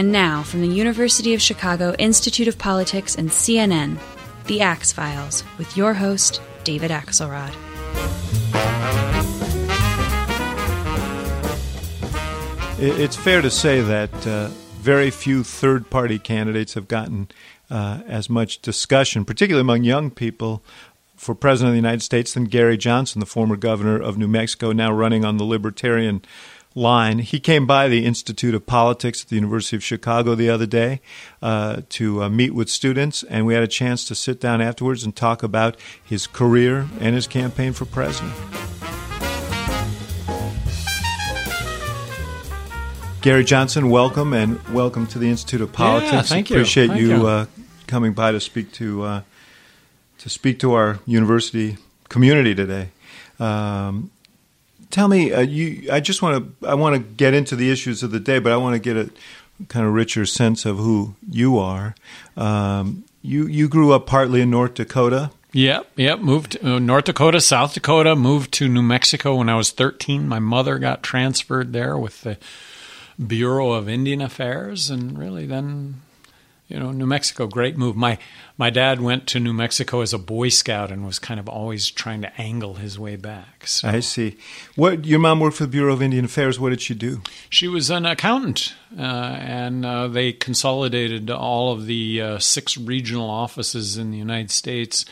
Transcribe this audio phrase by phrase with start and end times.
[0.00, 3.98] And now, from the University of Chicago Institute of Politics and CNN,
[4.46, 7.54] The Axe Files, with your host, David Axelrod.
[12.78, 17.28] It's fair to say that uh, very few third party candidates have gotten
[17.68, 20.64] uh, as much discussion, particularly among young people,
[21.14, 24.72] for President of the United States than Gary Johnson, the former governor of New Mexico,
[24.72, 26.22] now running on the Libertarian
[26.74, 27.18] line.
[27.18, 31.00] He came by the Institute of Politics at the University of Chicago the other day
[31.42, 35.04] uh, to uh, meet with students, and we had a chance to sit down afterwards
[35.04, 38.34] and talk about his career and his campaign for president.
[43.22, 46.12] Gary Johnson, welcome and welcome to the Institute of Politics.
[46.12, 46.56] Yeah, thank you.
[46.56, 47.26] Appreciate thank you, you.
[47.26, 47.46] Uh,
[47.86, 49.22] coming by to speak to uh,
[50.18, 51.76] to speak to our university
[52.08, 52.90] community today.
[53.38, 54.10] Um,
[54.90, 55.90] tell me, uh, you.
[55.90, 56.68] I just want to.
[56.68, 58.96] I want to get into the issues of the day, but I want to get
[58.96, 59.10] a
[59.68, 61.94] kind of richer sense of who you are.
[62.36, 65.30] Um, you you grew up partly in North Dakota.
[65.52, 66.20] Yep, yep.
[66.20, 68.14] Moved to uh, North Dakota, South Dakota.
[68.14, 70.28] Moved to New Mexico when I was 13.
[70.28, 72.38] My mother got transferred there with the
[73.24, 76.02] Bureau of Indian Affairs, and really then,
[76.70, 77.96] you know, New Mexico, great move.
[77.96, 78.16] My
[78.56, 81.90] my dad went to New Mexico as a Boy Scout and was kind of always
[81.90, 83.66] trying to angle his way back.
[83.66, 84.36] So I see.
[84.76, 86.60] What your mom worked for the Bureau of Indian Affairs.
[86.60, 87.22] What did she do?
[87.48, 93.28] She was an accountant, uh, and uh, they consolidated all of the uh, six regional
[93.28, 95.04] offices in the United States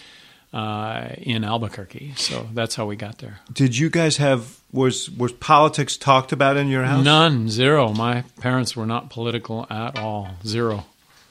[0.52, 2.14] uh, in Albuquerque.
[2.16, 3.40] So that's how we got there.
[3.52, 7.04] Did you guys have was was politics talked about in your house?
[7.04, 7.92] None, zero.
[7.92, 10.84] My parents were not political at all, zero.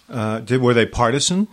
[0.10, 1.48] Uh, did were they partisan?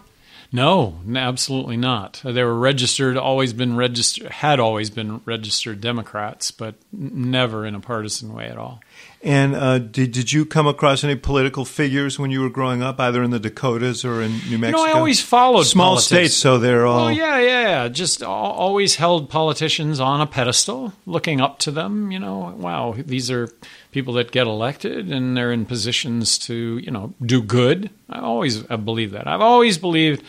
[0.55, 2.21] No, absolutely not.
[2.25, 7.81] They were registered, always been registered, had always been registered Democrats, but never in a
[7.81, 8.81] partisan way at all.
[9.21, 13.01] And uh, did did you come across any political figures when you were growing up,
[13.01, 14.83] either in the Dakotas or in New Mexico?
[14.83, 16.07] You know, I always followed small politics.
[16.07, 17.07] states, so they're all.
[17.07, 17.89] Oh yeah, yeah, yeah.
[17.89, 22.13] Just always held politicians on a pedestal, looking up to them.
[22.13, 23.49] You know, wow, these are
[23.95, 27.89] people that get elected and they're in positions to, you know, do good.
[28.11, 29.29] I always believe that.
[29.29, 30.25] I've always believed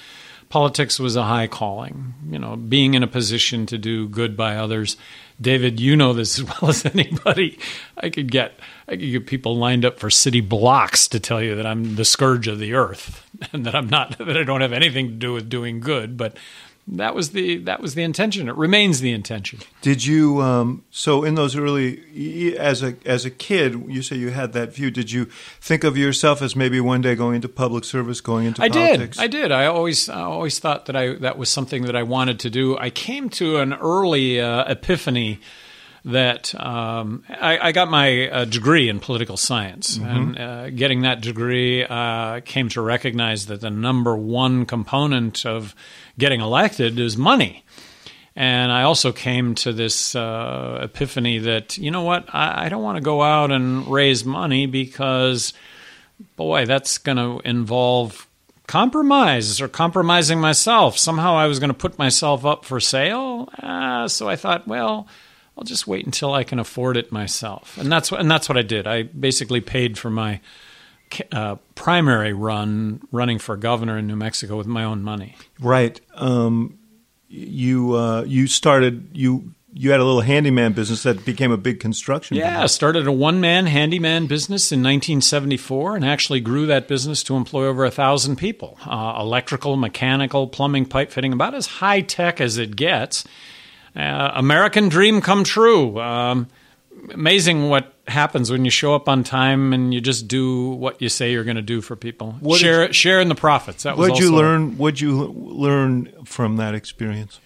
[0.49, 2.13] politics was a high calling.
[2.29, 4.97] You know, being in a position to do good by others.
[5.41, 7.57] David, you know this as well as anybody.
[7.97, 11.55] I could get I could get people lined up for city blocks to tell you
[11.55, 14.73] that I'm the scourge of the earth and that I'm not that I don't have
[14.73, 16.37] anything to do with doing good, but
[16.87, 18.47] that was the that was the intention.
[18.47, 19.59] It remains the intention.
[19.81, 20.41] Did you?
[20.41, 24.73] Um, so in those early, as a as a kid, you say you had that
[24.73, 24.91] view.
[24.91, 25.25] Did you
[25.59, 29.17] think of yourself as maybe one day going into public service, going into I politics?
[29.17, 29.23] did.
[29.23, 29.51] I did.
[29.51, 32.77] I always I always thought that I that was something that I wanted to do.
[32.77, 35.39] I came to an early uh, epiphany
[36.05, 40.07] that um, I, I, got my uh, degree in political science, mm-hmm.
[40.07, 45.73] and uh, getting that degree, uh, came to recognize that the number one component of
[46.17, 47.63] getting elected is money.
[48.35, 52.83] And I also came to this uh, epiphany that you know what, I, I don't
[52.83, 55.53] want to go out and raise money because,
[56.35, 58.27] boy, that's going to involve
[58.67, 60.97] compromise or compromising myself.
[60.97, 63.49] Somehow I was going to put myself up for sale.
[63.61, 65.07] Uh, so I thought, well
[65.57, 67.77] I'll just wait until I can afford it myself.
[67.77, 68.87] And that's and that's what I did.
[68.87, 70.41] I basically paid for my
[71.31, 75.35] uh, primary run, running for governor in New Mexico with my own money.
[75.59, 75.99] Right.
[76.15, 76.79] Um,
[77.27, 81.81] you uh, you started you you had a little handyman business that became a big
[81.81, 82.37] construction.
[82.37, 82.73] Yeah, business.
[82.73, 87.65] started a one man handyman business in 1974, and actually grew that business to employ
[87.65, 88.77] over a thousand people.
[88.85, 93.25] Uh, electrical, mechanical, plumbing, pipe fitting, about as high tech as it gets.
[93.95, 95.99] Uh, American dream come true.
[95.99, 96.47] Um,
[97.13, 101.09] amazing what happens when you show up on time and you just do what you
[101.09, 102.33] say you're going to do for people.
[102.39, 103.83] What share share in the profits.
[103.83, 104.77] That what did you learn?
[104.77, 107.39] What'd you learn from that experience?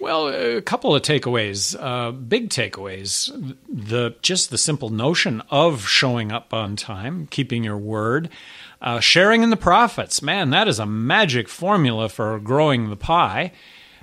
[0.00, 3.56] Well, a couple of takeaways, uh, big takeaways.
[3.68, 8.28] The just the simple notion of showing up on time, keeping your word,
[8.82, 10.20] uh, sharing in the profits.
[10.20, 13.52] Man, that is a magic formula for growing the pie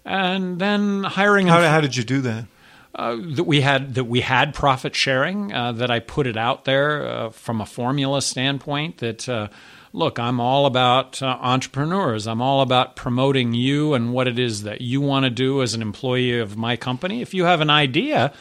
[0.04, 1.48] and then hiring.
[1.48, 2.46] How, how did you do that?
[2.94, 5.54] Uh, that we had that we had profit sharing.
[5.54, 8.98] Uh, that I put it out there uh, from a formula standpoint.
[8.98, 9.48] That uh,
[9.94, 12.28] look, I'm all about uh, entrepreneurs.
[12.28, 15.74] I'm all about promoting you and what it is that you want to do as
[15.74, 17.22] an employee of my company.
[17.22, 18.34] If you have an idea,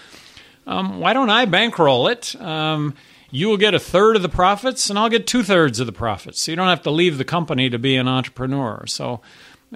[0.67, 2.35] um, why don't I bankroll it?
[2.41, 2.95] Um,
[3.31, 5.93] you will get a third of the profits, and I'll get two thirds of the
[5.93, 6.41] profits.
[6.41, 8.85] So you don't have to leave the company to be an entrepreneur.
[8.87, 9.21] So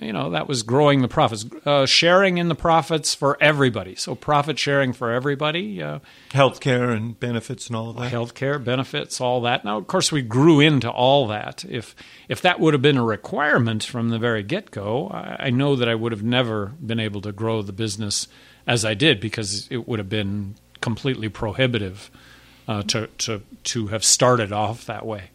[0.00, 3.94] you know, that was growing the profits, uh, sharing in the profits for everybody.
[3.94, 5.80] So profit sharing for everybody.
[5.80, 6.00] Uh,
[6.32, 8.10] health care and benefits and all of that.
[8.10, 9.64] Health care, benefits, all that.
[9.64, 11.64] Now, of course, we grew into all that.
[11.68, 11.94] If
[12.28, 15.76] if that would have been a requirement from the very get go, I, I know
[15.76, 18.26] that I would have never been able to grow the business
[18.66, 22.10] as I did because it would have been completely prohibitive
[22.66, 25.30] uh, to to to have started off that way.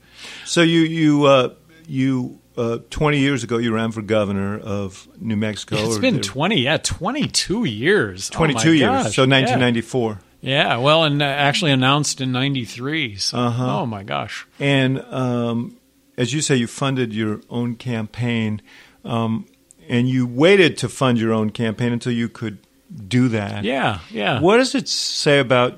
[0.46, 1.54] So you you uh,
[1.88, 5.78] you uh, 20 years ago, you ran for governor of New Mexico.
[5.78, 8.30] It's been 20, yeah, 22 years.
[8.30, 9.16] 22 oh years, gosh.
[9.16, 10.20] so 1994.
[10.42, 10.52] Yeah.
[10.52, 13.16] yeah, well, and uh, actually announced in 93.
[13.16, 13.80] So, uh-huh.
[13.80, 14.46] oh my gosh.
[14.60, 15.78] And um,
[16.18, 18.62] as you say, you funded your own campaign,
[19.06, 19.46] um,
[19.88, 22.60] and you waited to fund your own campaign until you could
[23.08, 23.64] do that.
[23.64, 24.42] Yeah, yeah.
[24.42, 25.78] What does it say about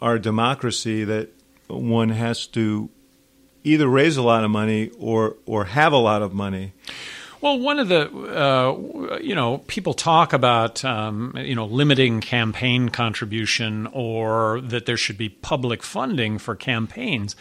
[0.00, 1.30] our democracy that
[1.66, 2.88] one has to
[3.64, 6.72] either raise a lot of money or or have a lot of money.
[7.40, 12.88] Well, one of the uh, you know people talk about um, you know limiting campaign
[12.88, 17.34] contribution or that there should be public funding for campaigns.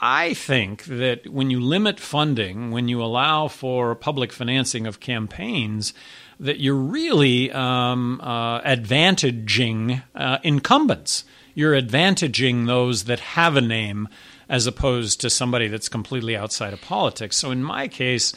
[0.00, 5.92] I think that when you limit funding, when you allow for public financing of campaigns,
[6.40, 11.24] that you're really um, uh, advantaging uh, incumbents.
[11.54, 14.08] You're advantaging those that have a name
[14.48, 17.36] as opposed to somebody that's completely outside of politics.
[17.36, 18.34] So in my case,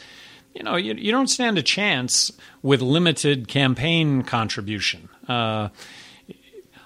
[0.54, 2.30] you know, you, you don't stand a chance
[2.62, 5.08] with limited campaign contribution.
[5.26, 5.68] Uh,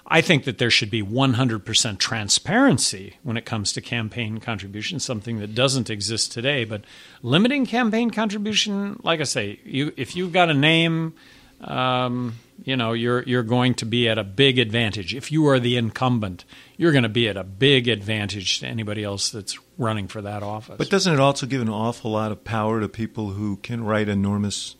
[0.09, 5.39] I think that there should be 100% transparency when it comes to campaign contribution, something
[5.39, 6.63] that doesn't exist today.
[6.63, 6.85] But
[7.21, 11.13] limiting campaign contribution, like I say, you, if you've got a name,
[11.59, 15.59] um, you know you're you're going to be at a big advantage if you are
[15.59, 16.45] the incumbent
[16.77, 20.43] you're going to be at a big advantage to anybody else that's running for that
[20.43, 20.75] office.
[20.77, 24.07] But doesn't it also give an awful lot of power to people who can write
[24.07, 24.75] enormous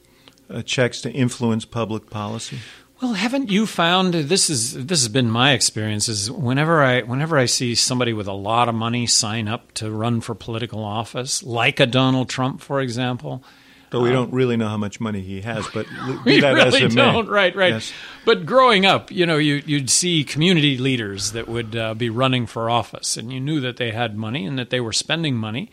[0.49, 2.59] uh, checks to influence public policy?
[3.01, 7.37] Well, haven't you found this is this has been my experience is whenever I whenever
[7.37, 11.43] I see somebody with a lot of money sign up to run for political office,
[11.43, 13.43] like a Donald Trump, for example,
[13.89, 15.87] but we um, don't really know how much money he has, but
[16.25, 17.25] we really don't.
[17.27, 17.31] May.
[17.31, 17.73] Right, right.
[17.73, 17.93] Yes.
[18.25, 22.45] But growing up, you know, you, would see community leaders that would uh, be running
[22.47, 25.71] for office, and you knew that they had money and that they were spending money,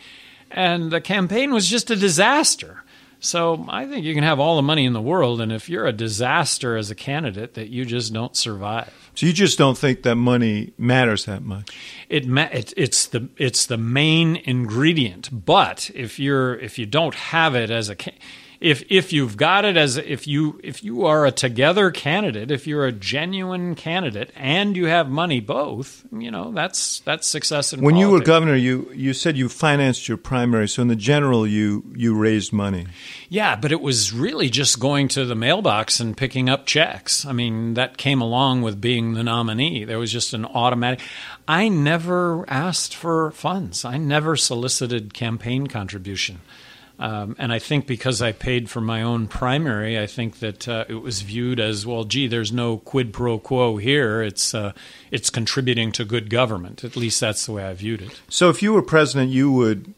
[0.51, 2.84] and the campaign was just a disaster.
[3.25, 5.87] So I think you can have all the money in the world, and if you're
[5.87, 8.93] a disaster as a candidate, that you just don't survive.
[9.15, 11.71] So you just don't think that money matters that much.
[12.11, 15.47] It, it, it's the it's the main ingredient.
[15.47, 17.97] But if you're if you don't have it as a
[18.65, 22.67] if if you've got it as if you if you are a together candidate, if
[22.67, 27.83] you're a genuine candidate and you have money both, you know that's that's success in
[27.83, 28.09] When politics.
[28.09, 31.85] you were governor, you you said you financed your primary, so in the general you
[31.95, 32.87] you raised money.
[33.29, 37.27] Yeah, but it was really just going to the mailbox and picking up checks.
[37.27, 39.85] I mean, that came along with being the nominee.
[39.85, 41.01] There was just an automatic
[41.47, 43.85] I never asked for funds.
[43.85, 46.41] I never solicited campaign contribution.
[46.99, 50.85] Um, and I think because I paid for my own primary, I think that uh,
[50.89, 52.05] it was viewed as well.
[52.05, 54.23] Gee, there's no quid pro quo here.
[54.23, 54.73] It's uh,
[55.11, 56.85] it's contributing to good government.
[56.85, 58.21] At least that's the way I viewed it.
[58.29, 59.93] So, if you were president, you would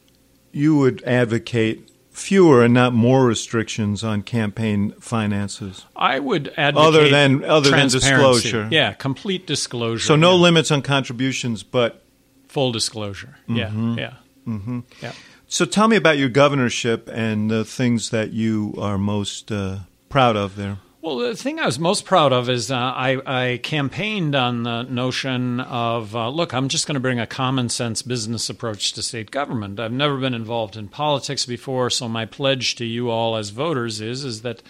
[0.52, 5.84] you would advocate fewer and not more restrictions on campaign finances.
[5.94, 8.68] I would advocate other than other than disclosure.
[8.70, 10.06] Yeah, complete disclosure.
[10.06, 10.42] So no yeah.
[10.42, 12.02] limits on contributions, but
[12.48, 13.36] full disclosure.
[13.48, 13.98] Mm-hmm.
[13.98, 14.14] Yeah, yeah,
[14.46, 14.80] mm-hmm.
[15.02, 15.12] yeah.
[15.48, 20.36] So tell me about your governorship and the things that you are most uh, proud
[20.36, 20.78] of there.
[21.06, 24.82] Well, the thing I was most proud of is uh, I, I, campaigned on the
[24.82, 29.04] notion of uh, look, I'm just going to bring a common sense business approach to
[29.04, 29.78] state government.
[29.78, 34.00] I've never been involved in politics before, so my pledge to you all as voters
[34.00, 34.62] is is that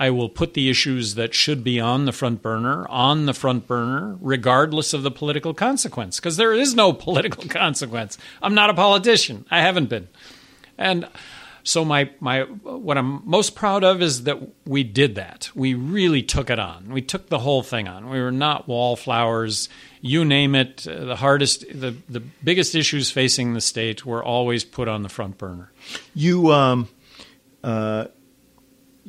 [0.00, 3.66] I will put the issues that should be on the front burner on the front
[3.66, 8.16] burner, regardless of the political consequence, because there is no political consequence.
[8.40, 9.44] I'm not a politician.
[9.50, 10.08] I haven't been.
[10.78, 11.06] And
[11.64, 15.50] so my my what I'm most proud of is that we did that.
[15.54, 16.90] We really took it on.
[16.90, 18.08] We took the whole thing on.
[18.08, 19.68] We were not wallflowers.
[20.00, 20.86] You name it.
[20.88, 25.10] Uh, the hardest, the the biggest issues facing the state were always put on the
[25.10, 25.70] front burner.
[26.14, 26.88] You um,
[27.62, 28.06] uh,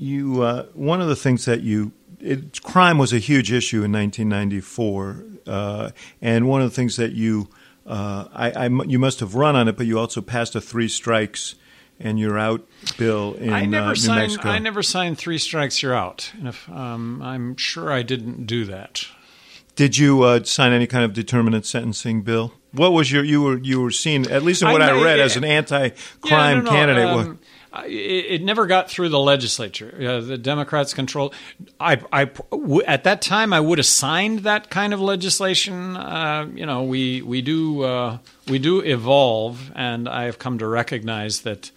[0.01, 3.91] you uh, one of the things that you it, crime was a huge issue in
[3.91, 5.91] 1994, uh,
[6.22, 7.50] and one of the things that you
[7.86, 10.88] uh, I, I, you must have run on it, but you also passed a three
[10.88, 11.55] strikes
[12.00, 12.65] and you're out
[12.98, 14.50] bill in I never uh, New signed, Mexico.
[14.50, 16.31] I never signed three strikes, you're out.
[16.38, 19.05] And if, um, I'm sure I didn't do that.
[19.75, 22.53] Did you uh, sign any kind of determinate sentencing bill?
[22.72, 25.20] What was your you were you were seen at least in what I, I read
[25.20, 25.25] yeah.
[25.25, 25.93] as an anti-crime
[26.31, 27.05] yeah, no, no, candidate?
[27.05, 27.39] Um,
[27.85, 29.93] it, it, never got through the legislature.
[29.97, 31.33] Uh, the Democrats controlled.
[31.79, 35.95] I, I w- at that time, I would have signed that kind of legislation.
[35.95, 40.67] Uh, you know, we we do uh, we do evolve, and I have come to
[40.67, 41.71] recognize that.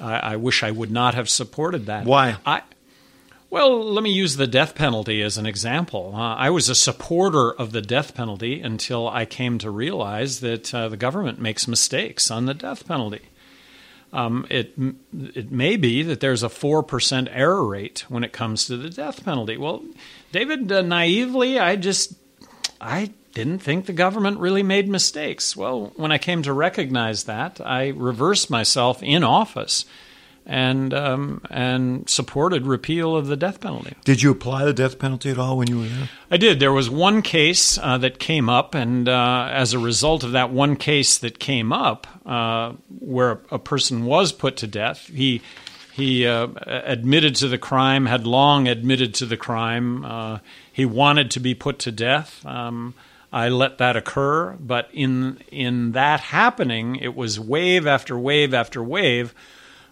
[0.00, 2.04] I, I wish I would not have supported that.
[2.04, 2.36] Why?
[2.46, 2.62] I,
[3.50, 6.12] well, let me use the death penalty as an example.
[6.14, 10.74] Uh, I was a supporter of the death penalty until I came to realize that
[10.74, 13.22] uh, the government makes mistakes on the death penalty.
[14.12, 14.72] Um, it
[15.12, 18.90] it may be that there's a four percent error rate when it comes to the
[18.90, 19.56] death penalty.
[19.56, 19.84] Well,
[20.32, 22.14] David, uh, naively, I just
[22.80, 25.56] I didn't think the government really made mistakes.
[25.56, 29.84] Well, when I came to recognize that, I reversed myself in office
[30.48, 33.94] and um, and supported repeal of the death penalty.
[34.04, 36.08] Did you apply the death penalty at all when you were there?
[36.30, 36.58] I did.
[36.58, 40.50] There was one case uh, that came up, and uh, as a result of that
[40.50, 45.42] one case that came up, uh, where a person was put to death, he
[45.92, 50.04] he uh, admitted to the crime, had long admitted to the crime.
[50.04, 50.38] Uh,
[50.72, 52.44] he wanted to be put to death.
[52.46, 52.94] Um,
[53.30, 58.82] I let that occur, but in in that happening, it was wave after wave after
[58.82, 59.34] wave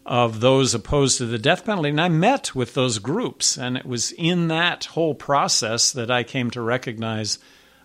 [0.07, 1.89] of those opposed to the death penalty.
[1.89, 6.23] And I met with those groups, and it was in that whole process that I
[6.23, 7.39] came to recognize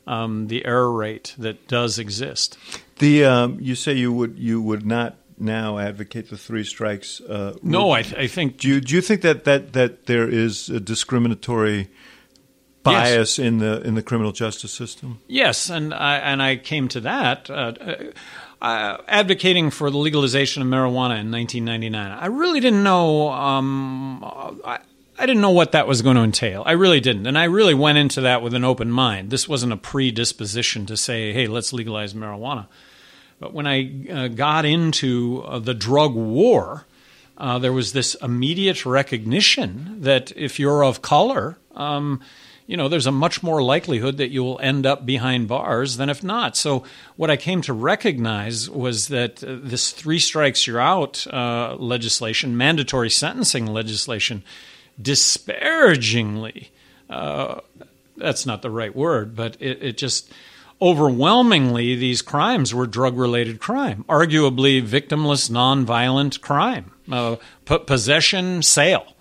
[0.06, 2.58] um, the error rate that does exist.
[3.00, 7.20] The um, you say you would you would not now advocate the three strikes.
[7.22, 8.58] Uh, no, I, th- I, think.
[8.58, 11.90] Do you, do you think that, that that there is a discriminatory
[12.84, 13.40] bias yes.
[13.40, 15.20] in the in the criminal justice system?
[15.28, 17.50] Yes, and I and I came to that.
[17.50, 17.74] Uh,
[18.62, 22.12] uh, advocating for the legalization of marijuana in 1999.
[22.12, 23.30] I really didn't know.
[23.30, 24.80] Um, I,
[25.18, 26.64] I didn't know what that was going to entail.
[26.66, 29.30] I really didn't, and I really went into that with an open mind.
[29.30, 32.68] This wasn't a predisposition to say, "Hey, let's legalize marijuana."
[33.40, 36.86] But when I uh, got into uh, the drug war,
[37.38, 42.22] uh, there was this immediate recognition that if you're of color, um,
[42.72, 46.08] you know, there's a much more likelihood that you will end up behind bars than
[46.08, 46.56] if not.
[46.56, 46.86] So,
[47.18, 52.56] what I came to recognize was that uh, this three strikes you're out uh, legislation,
[52.56, 54.42] mandatory sentencing legislation,
[55.02, 56.72] disparagingly,
[57.10, 57.60] uh,
[58.16, 60.32] that's not the right word, but it, it just
[60.82, 67.36] overwhelmingly these crimes were drug related crime, arguably victimless, nonviolent crime, uh,
[67.66, 69.14] possession, sale.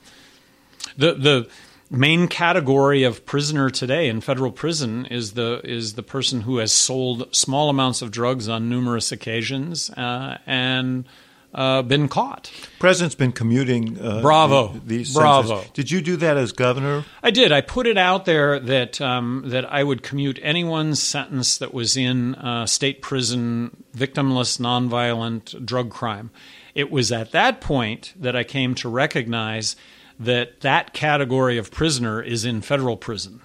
[0.96, 1.48] The, the,
[1.90, 6.72] main category of prisoner today in federal prison is the is the person who has
[6.72, 11.04] sold small amounts of drugs on numerous occasions uh, and
[11.52, 12.50] uh, been caught.
[12.78, 14.00] President's been commuting.
[14.00, 15.64] Uh, Bravo, the, these Bravo.
[15.74, 17.04] Did you do that as governor?
[17.22, 17.50] I did.
[17.50, 21.96] I put it out there that um, that I would commute anyone's sentence that was
[21.96, 26.30] in uh, state prison, victimless, nonviolent drug crime.
[26.74, 29.74] It was at that point that I came to recognize
[30.20, 33.40] that that category of prisoner is in federal prison,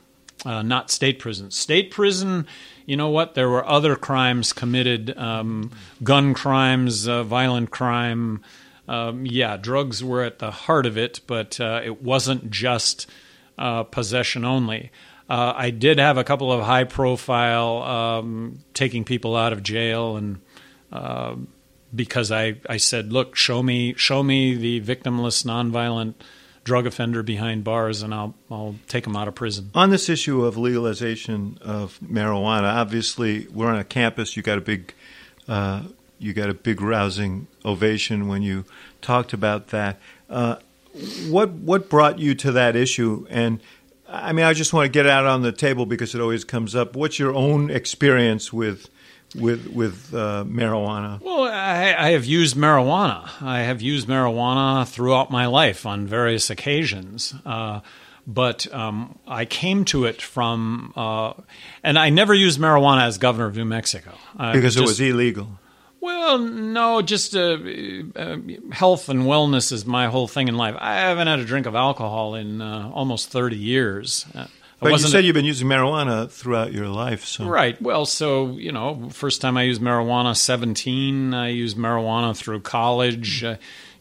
[0.46, 1.50] uh, not state prison.
[1.50, 2.46] State prison,
[2.86, 3.34] you know what?
[3.34, 5.72] There were other crimes committed, um,
[6.04, 8.42] gun crimes, uh, violent crime.
[8.88, 13.10] Um, yeah, drugs were at the heart of it, but uh, it wasn't just
[13.58, 14.92] uh, possession only.
[15.28, 20.18] Uh, I did have a couple of high profile um, taking people out of jail
[20.18, 20.40] and
[20.92, 21.36] uh,
[21.96, 26.16] because I, I said, look, show me show me the victimless, nonviolent
[26.66, 29.72] drug offender behind bars, and I'll I'll take him out of prison.
[29.74, 34.36] On this issue of legalization of marijuana, obviously we're on a campus.
[34.36, 34.94] You got a big
[35.48, 35.84] uh,
[36.20, 38.66] you got a big rousing ovation when you
[39.02, 40.00] talked about that.
[40.30, 40.58] Uh,
[41.30, 43.26] what what brought you to that issue?
[43.30, 43.62] And
[44.10, 46.76] I mean, I just want to get out on the table because it always comes
[46.76, 46.96] up.
[46.96, 48.90] What's your own experience with
[49.40, 51.22] with with uh, marijuana?
[51.22, 53.30] Well, I, I, have used marijuana.
[53.42, 57.34] I have used marijuana throughout my life on various occasions.
[57.46, 57.82] Uh,
[58.28, 61.34] but um, I came to it from, uh,
[61.84, 65.60] and I never used marijuana as governor of New Mexico because just, it was illegal.
[66.02, 67.58] Well, no, just uh,
[68.16, 68.38] uh,
[68.72, 70.76] health and wellness is my whole thing in life.
[70.80, 74.26] I haven't had a drink of alcohol in uh, almost thirty years.
[74.80, 77.82] But you said you've been using marijuana throughout your life, so right.
[77.82, 81.34] Well, so you know, first time I used marijuana, seventeen.
[81.34, 83.44] I used marijuana through college.
[83.44, 83.56] Uh,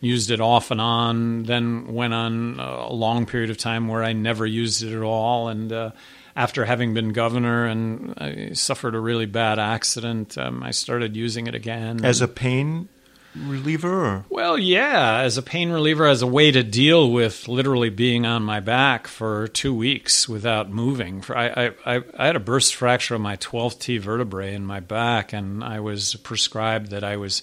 [0.04, 1.44] used it off and on.
[1.44, 5.48] Then went on a long period of time where I never used it at all.
[5.48, 5.90] And uh,
[6.36, 11.46] after having been governor and I suffered a really bad accident, um, I started using
[11.46, 12.04] it again.
[12.04, 12.88] As a pain
[13.36, 14.04] reliever?
[14.04, 14.24] Or?
[14.28, 18.42] Well, yeah, as a pain reliever, as a way to deal with literally being on
[18.42, 21.24] my back for two weeks without moving.
[21.28, 25.32] I, I, I had a burst fracture of my 12th T vertebrae in my back,
[25.32, 27.42] and I was prescribed that I was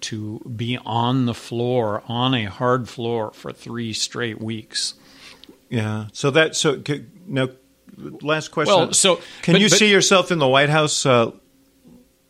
[0.00, 4.94] to be on the floor, on a hard floor for three straight weeks.
[5.68, 6.06] Yeah.
[6.12, 6.82] So that so
[7.26, 7.48] now,
[8.22, 8.74] last question.
[8.74, 11.32] Well, so can but- you but- see yourself in the White House uh,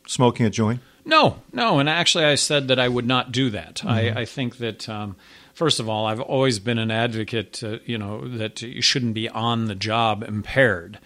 [0.07, 0.81] smoking a joint?
[1.09, 3.77] No, no, and actually, I said that I would not do that.
[3.77, 3.89] Mm-hmm.
[3.89, 5.17] I, I think that um,
[5.55, 9.29] first of all, I've always been an advocate, uh, you know, that you shouldn't be
[9.29, 10.99] on the job impaired,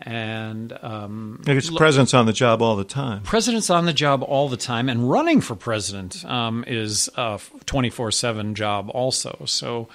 [0.00, 3.22] and um, Because the president's on the job all the time.
[3.22, 7.88] president's on the job all the time, and running for president um, is a twenty
[7.90, 9.44] four seven job also.
[9.46, 9.88] So.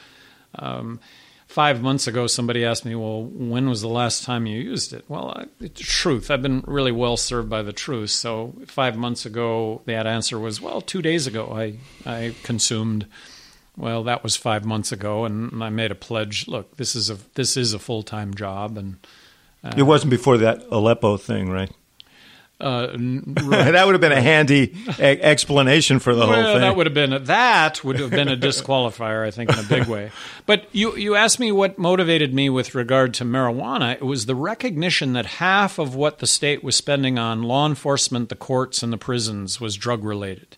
[0.55, 1.00] Um,
[1.51, 5.03] Five months ago, somebody asked me, "Well, when was the last time you used it?"
[5.10, 6.31] Well, the truth.
[6.31, 8.12] I've been really well served by the truth.
[8.12, 11.75] So, five months ago, that answer was, "Well, two days ago, I
[12.10, 13.05] I consumed."
[13.75, 16.48] Well, that was five months ago, and I made a pledge.
[16.48, 18.96] Look, this is a this is a full time job, and
[19.75, 21.72] it wasn't before that Aleppo thing, right?
[22.62, 26.62] Uh, that would have been a handy e- explanation for the whole thing.
[26.62, 29.63] that would have been a, that would have been a disqualifier, I think, in a
[29.63, 30.12] big way.
[30.46, 33.96] But you you asked me what motivated me with regard to marijuana.
[33.96, 38.30] It was the recognition that half of what the state was spending on law enforcement,
[38.30, 40.58] the courts, and the prisons was drug related.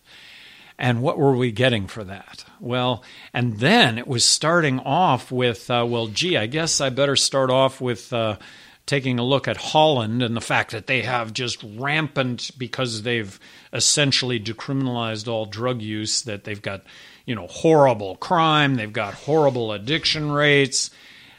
[0.78, 2.44] And what were we getting for that?
[2.58, 7.14] Well, and then it was starting off with, uh, well, gee, I guess I better
[7.14, 8.36] start off with uh,
[8.86, 13.38] taking a look at Holland and the fact that they have just rampant, because they've
[13.72, 16.82] essentially decriminalized all drug use, that they've got,
[17.24, 20.90] you know, horrible crime, they've got horrible addiction rates.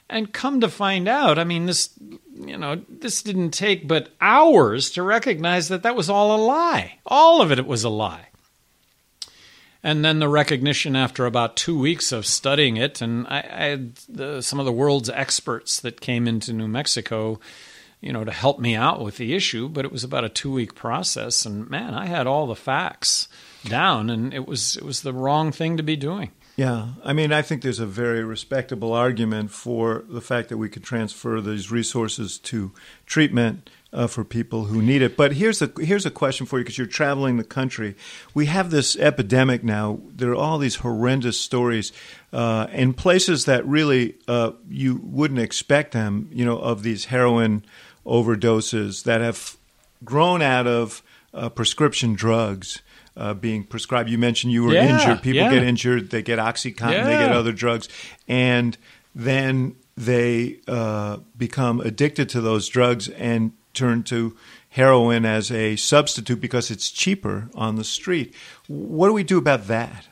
[0.08, 1.90] And come to find out, I mean, this,
[2.36, 7.00] you know, this didn't take but hours to recognize that that was all a lie.
[7.08, 8.28] All of it, it was a lie.
[9.86, 13.96] And then the recognition after about two weeks of studying it, and I, I had
[14.10, 17.40] the, some of the world's experts that came into New Mexico,
[18.02, 19.70] you know, to help me out with the issue.
[19.70, 23.28] But it was about a two week process, and man, I had all the facts
[23.64, 26.32] down, and it was it was the wrong thing to be doing.
[26.56, 30.68] Yeah, I mean, I think there's a very respectable argument for the fact that we
[30.68, 32.72] could transfer these resources to
[33.06, 35.16] treatment uh, for people who need it.
[35.16, 37.96] But here's a here's a question for you because you're traveling the country.
[38.34, 40.00] We have this epidemic now.
[40.14, 41.94] There are all these horrendous stories
[42.34, 46.30] uh, in places that really uh, you wouldn't expect them.
[46.34, 47.64] You know, of these heroin
[48.06, 49.56] overdoses that have
[50.04, 51.02] grown out of
[51.34, 52.82] uh, prescription drugs
[53.16, 54.10] uh, being prescribed.
[54.10, 55.24] You mentioned you were Yeah, injured.
[55.24, 55.54] People yeah.
[55.54, 56.10] get injured.
[56.10, 57.06] They get OxyContin.
[57.06, 57.88] They get other drugs,
[58.28, 58.78] and
[59.16, 64.36] then they uh, become addicted to those drugs and turn to
[64.70, 68.34] heroin as a substitute because it's cheaper on the street.
[68.68, 70.08] What do we do about that?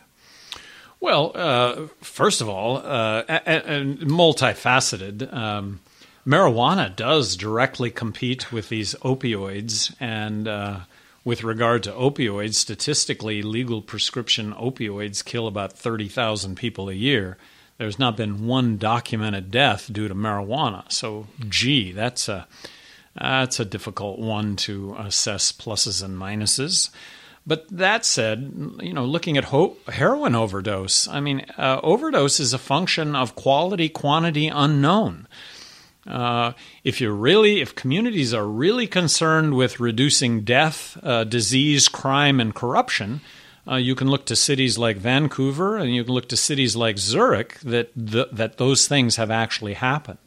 [1.00, 5.34] Well, uh, first of all, uh, and, and multifaceted.
[5.34, 5.82] Um,
[6.26, 10.80] marijuana does directly compete with these opioids, and uh,
[11.26, 17.38] with regard to opioids, statistically, legal prescription opioids kill about thirty thousand people a year.
[17.78, 20.90] There's not been one documented death due to marijuana.
[20.90, 22.48] So, gee, that's a
[23.20, 26.90] that's a difficult one to assess pluses and minuses.
[27.46, 32.54] But that said, you know, looking at ho- heroin overdose, I mean, uh, overdose is
[32.54, 35.28] a function of quality, quantity unknown.
[36.08, 42.40] Uh, if you're really, if communities are really concerned with reducing death, uh, disease, crime,
[42.40, 43.22] and corruption,
[43.68, 46.98] uh, you can look to cities like Vancouver and you can look to cities like
[46.98, 50.23] Zurich that th- that those things have actually happened.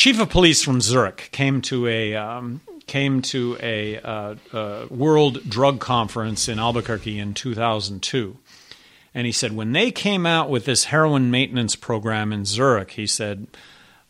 [0.00, 5.46] Chief of police from Zurich came to a um, came to a uh, uh, World
[5.46, 8.38] Drug Conference in Albuquerque in 2002,
[9.14, 13.06] and he said when they came out with this heroin maintenance program in Zurich, he
[13.06, 13.46] said,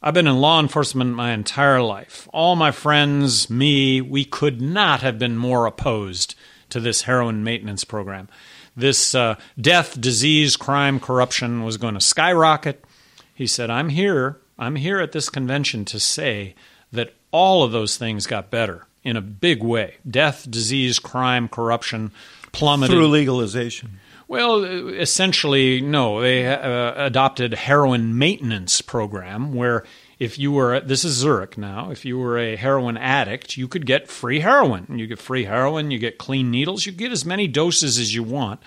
[0.01, 2.29] "I've been in law enforcement my entire life.
[2.33, 6.37] All my friends, me, we could not have been more opposed
[6.69, 8.29] to this heroin maintenance program.
[8.77, 12.85] This uh, death, disease, crime, corruption was going to skyrocket."
[13.35, 16.55] He said, "I'm here." I'm here at this convention to say
[16.93, 19.97] that all of those things got better in a big way.
[20.09, 22.13] Death, disease, crime, corruption
[22.53, 22.95] plummeted.
[22.95, 23.99] Through legalization.
[24.29, 26.21] Well, essentially, no.
[26.21, 29.85] They uh, adopted heroin maintenance program where
[30.19, 33.87] if you were this is Zurich now, if you were a heroin addict, you could
[33.87, 34.87] get free heroin.
[34.99, 38.23] You get free heroin, you get clean needles, you get as many doses as you
[38.23, 38.61] want.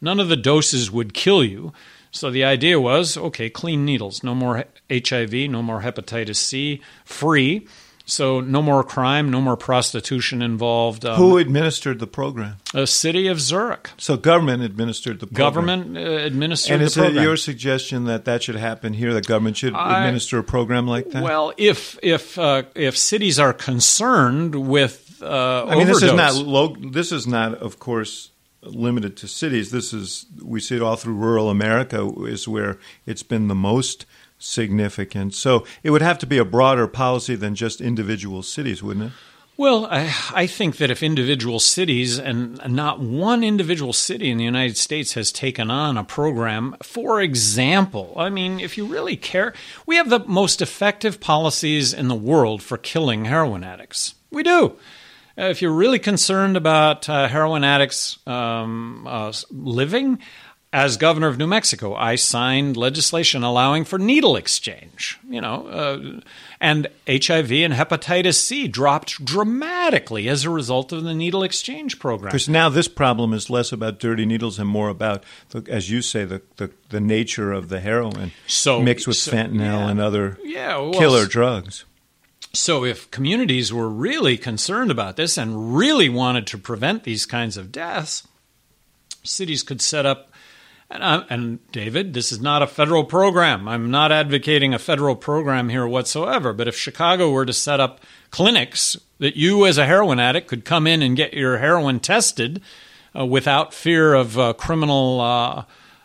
[0.00, 1.72] None of the doses would kill you.
[2.18, 7.68] So the idea was, okay, clean needles, no more HIV, no more hepatitis C, free.
[8.06, 11.04] So no more crime, no more prostitution involved.
[11.04, 12.56] Um, Who administered the program?
[12.74, 13.90] a city of Zurich.
[13.98, 15.46] So government administered the program.
[15.46, 19.12] Government uh, administered And the is it your suggestion that that should happen here?
[19.12, 21.22] That government should I- administer a program like that?
[21.22, 26.34] Well, if if uh, if cities are concerned with uh, I mean, this is not
[26.34, 28.30] lo- this is not, of course,
[28.62, 29.70] limited to cities.
[29.70, 34.06] This is we see it all through rural America is where it's been the most
[34.38, 35.34] significant.
[35.34, 39.12] So it would have to be a broader policy than just individual cities, wouldn't it?
[39.56, 44.44] Well, I, I, think that if individual cities, and not one individual city in the
[44.44, 49.52] United States has taken on a program, for example, I mean, if you really care,
[49.84, 54.14] we have the most effective policies in the world for killing heroin addicts.
[54.30, 54.76] We do.
[55.38, 60.18] Uh, if you're really concerned about uh, heroin addicts um, uh, living,
[60.72, 65.18] as governor of New Mexico, I signed legislation allowing for needle exchange.
[65.28, 66.20] You know, uh,
[66.60, 72.30] and HIV and hepatitis C dropped dramatically as a result of the needle exchange program.
[72.30, 76.02] Because now this problem is less about dirty needles and more about, the, as you
[76.02, 80.00] say, the, the, the, nature of the heroin so, mixed with so, fentanyl yeah, and
[80.00, 81.84] other yeah, well, killer drugs.
[82.52, 87.56] So, if communities were really concerned about this and really wanted to prevent these kinds
[87.56, 88.26] of deaths,
[89.22, 90.28] cities could set up
[90.90, 93.68] and, I, and, David, this is not a federal program.
[93.68, 96.54] I'm not advocating a federal program here whatsoever.
[96.54, 100.64] But if Chicago were to set up clinics that you, as a heroin addict, could
[100.64, 102.62] come in and get your heroin tested
[103.14, 105.64] uh, without fear of uh, criminal uh,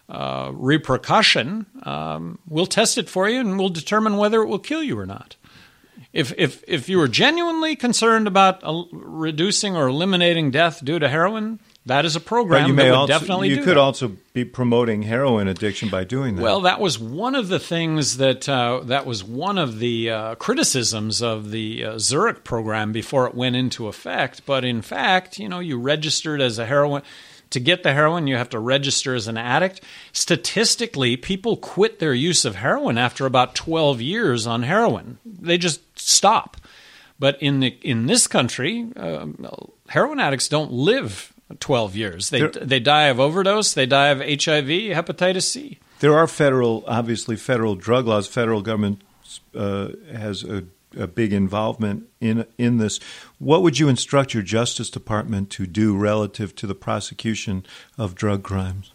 [0.09, 4.83] uh repercussion, um, we'll test it for you and we'll determine whether it will kill
[4.83, 5.37] you or not.
[6.11, 11.09] If, if, if you were genuinely concerned about uh, reducing or eliminating death due to
[11.09, 13.77] heroin, that is a program but you may also, definitely you could that.
[13.77, 16.41] also be promoting heroin addiction by doing that.
[16.41, 20.35] Well, that was one of the things that uh, that was one of the uh,
[20.35, 24.45] criticisms of the uh, Zurich program before it went into effect.
[24.45, 27.01] But in fact, you know, you registered as a heroin
[27.53, 29.81] to get the heroin, you have to register as an addict.
[30.11, 35.19] Statistically, people quit their use of heroin after about 12 years on heroin.
[35.25, 36.57] They just stop.
[37.19, 39.47] But in the in this country, um,
[39.87, 42.29] heroin addicts don't live 12 years.
[42.29, 45.79] They, there, they die of overdose, they die of HIV, hepatitis C.
[45.99, 48.27] There are federal, obviously, federal drug laws.
[48.27, 49.01] Federal government
[49.55, 50.65] uh, has a,
[50.97, 52.99] a, big involvement in in this.
[53.43, 57.65] What would you instruct your Justice Department to do relative to the prosecution
[57.97, 58.93] of drug crimes?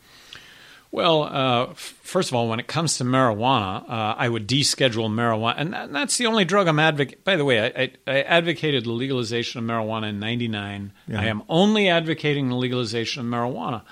[0.91, 5.55] Well, uh, first of all, when it comes to marijuana, uh, I would deschedule marijuana,
[5.59, 7.21] and that's the only drug I'm advocating.
[7.25, 10.93] By the way, I, I, I, advocated the legalization of marijuana in '99.
[11.07, 11.21] Yeah.
[11.21, 13.83] I am only advocating the legalization of marijuana.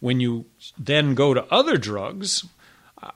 [0.00, 0.46] When you
[0.78, 2.46] then go to other drugs,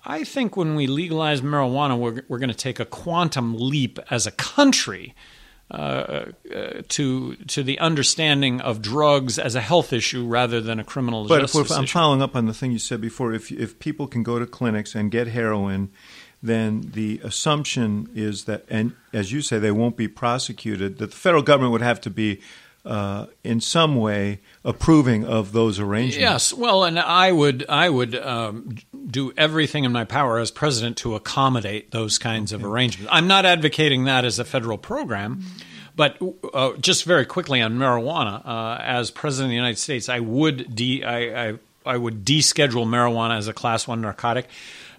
[0.05, 4.27] I think when we legalize marijuana, we're, we're going to take a quantum leap as
[4.27, 5.15] a country
[5.73, 10.85] uh, uh, to to the understanding of drugs as a health issue rather than a
[10.85, 13.33] criminal but justice if, I'm following up on the thing you said before.
[13.33, 15.91] If if people can go to clinics and get heroin,
[16.43, 20.99] then the assumption is that, and as you say, they won't be prosecuted.
[20.99, 22.43] That the federal government would have to be
[22.85, 26.17] uh, in some way approving of those arrangements.
[26.17, 30.97] Yes, well, and I would I would um, do everything in my power as president
[30.99, 32.63] to accommodate those kinds okay.
[32.63, 33.11] of arrangements.
[33.13, 35.45] I'm not advocating that as a federal program.
[35.95, 36.17] But
[36.55, 40.75] uh, just very quickly on marijuana, uh, as president of the United States, I would
[40.75, 44.49] de- I, I, I would deschedule marijuana as a class one narcotic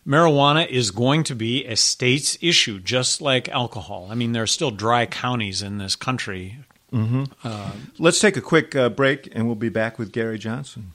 [0.07, 4.07] marijuana is going to be a state's issue, just like alcohol.
[4.11, 6.57] I mean, there are still dry counties in this country
[6.93, 7.23] Mm-hmm.
[7.43, 10.93] Uh, Let's take a quick uh, break and we'll be back with Gary Johnson.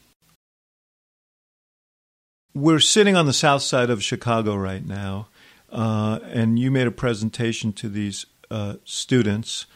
[2.55, 5.29] We're sitting on the south side of Chicago right now,
[5.71, 9.67] uh, and you made a presentation to these uh, students.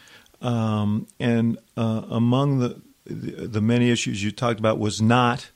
[0.40, 5.50] Um, and uh, among the, the, the many issues you talked about was not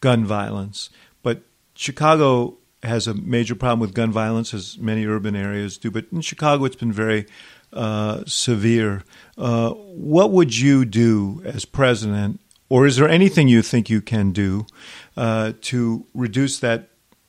[0.00, 0.90] gun violence,
[1.22, 1.42] but
[1.74, 5.90] Chicago has a major problem with gun violence, as many urban areas do.
[5.90, 7.26] But in Chicago, it's been very
[7.72, 9.04] uh, severe.
[9.36, 14.32] Uh, what would you do as president, or is there anything you think you can
[14.32, 14.66] do
[15.16, 16.88] uh, to reduce that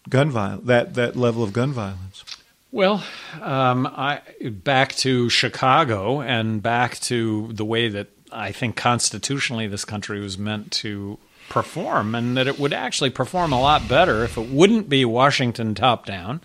[0.10, 2.24] gun viol- that that level of gun violence?
[2.72, 3.04] Well,
[3.42, 9.86] um, I, back to Chicago and back to the way that I think constitutionally this
[9.86, 11.18] country was meant to
[11.50, 15.74] perform, and that it would actually perform a lot better if it wouldn't be Washington
[15.74, 16.42] top down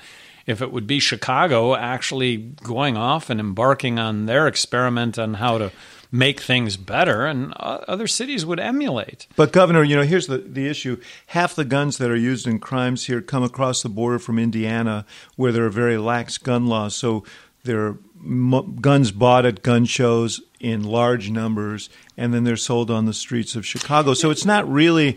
[0.51, 5.59] if it would be Chicago actually going off and embarking on their experiment on how
[5.59, 5.71] to
[6.13, 9.29] make things better, and other cities would emulate.
[9.37, 11.01] But, Governor, you know, here's the, the issue.
[11.29, 15.07] Half the guns that are used in crimes here come across the border from Indiana,
[15.37, 16.97] where there are very lax gun laws.
[16.97, 17.25] So
[17.63, 22.91] there are m- guns bought at gun shows in large numbers, and then they're sold
[22.91, 24.15] on the streets of Chicago.
[24.15, 25.17] So it's not really.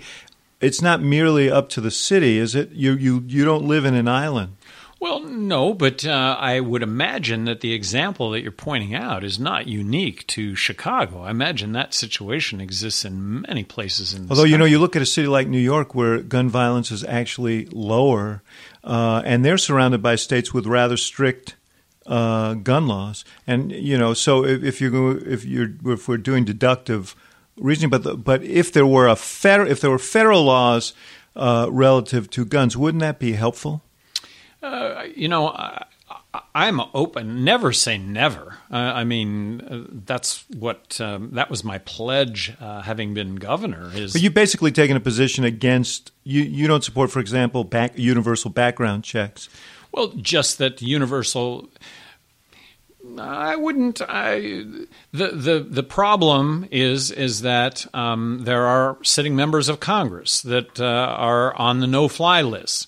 [0.61, 2.71] It's not merely up to the city, is it?
[2.71, 4.55] You you you don't live in an island.
[5.03, 9.37] Well, no, but uh, I would imagine that the example that you're pointing out is
[9.37, 11.23] not unique to Chicago.
[11.23, 14.29] I imagine that situation exists in many places in.
[14.29, 17.03] Although you know, you look at a city like New York, where gun violence is
[17.03, 18.43] actually lower,
[18.85, 21.57] uh, and they're surrounded by states with rather strict
[22.05, 23.25] uh, gun laws.
[23.45, 27.13] And you know, so if, if you're if you're if we're doing deductive
[27.57, 30.93] reasoning, but the, but if there were a federal if there were federal laws
[31.35, 33.81] uh, relative to guns, wouldn't that be helpful?
[34.63, 35.85] Uh, you know, I,
[36.55, 37.43] I'm open.
[37.43, 38.57] Never say never.
[38.71, 43.91] Uh, I mean, uh, that's what um, that was my pledge, uh, having been governor.
[43.93, 46.41] Is But you've basically taken a position against you.
[46.41, 49.49] You don't support, for example, back, universal background checks.
[49.91, 51.69] well, just that universal.
[53.17, 54.01] I wouldn't.
[54.01, 54.63] I
[55.11, 60.79] the the the problem is is that um, there are sitting members of Congress that
[60.79, 62.87] uh, are on the no fly list.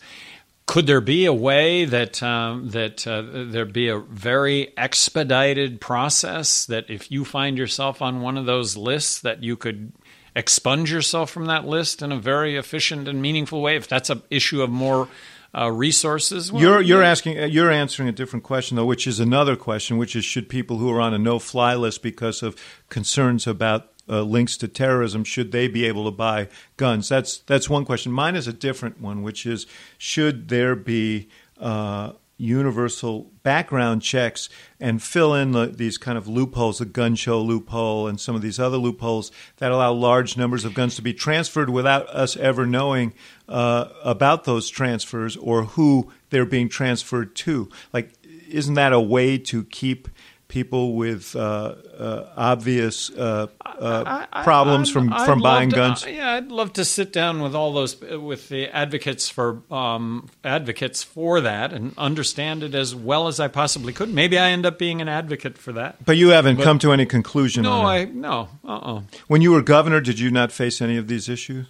[0.67, 6.65] Could there be a way that um, that uh, there be a very expedited process
[6.65, 9.93] that if you find yourself on one of those lists that you could
[10.35, 13.75] expunge yourself from that list in a very efficient and meaningful way?
[13.75, 15.07] If that's an issue of more
[15.55, 17.11] uh, resources, well, You're you're yeah.
[17.11, 20.49] asking uh, you're answering a different question though, which is another question, which is should
[20.49, 22.55] people who are on a no-fly list because of
[22.89, 27.09] concerns about uh, links to terrorism should they be able to buy guns?
[27.09, 28.11] That's that's one question.
[28.11, 29.65] Mine is a different one, which is
[29.97, 36.79] should there be uh, universal background checks and fill in the, these kind of loopholes,
[36.79, 40.73] the gun show loophole and some of these other loopholes that allow large numbers of
[40.73, 43.13] guns to be transferred without us ever knowing
[43.47, 47.69] uh, about those transfers or who they're being transferred to.
[47.93, 48.11] Like,
[48.49, 50.09] isn't that a way to keep
[50.47, 51.39] people with uh,
[51.97, 56.05] uh, obvious uh, uh, I- I- problems I'm- from, I'd from buying to- guns?
[56.05, 60.29] uh, yeah, I'd love to sit down with all those with the advocates for um,
[60.43, 64.13] advocates for that and understand it as well as I possibly could.
[64.13, 66.05] Maybe I end up being an advocate for that.
[66.05, 67.83] But you haven't But- come to any conclusion No.
[67.85, 71.27] I no, uh, uh When you were governor, did you not face any of these
[71.27, 71.65] issues?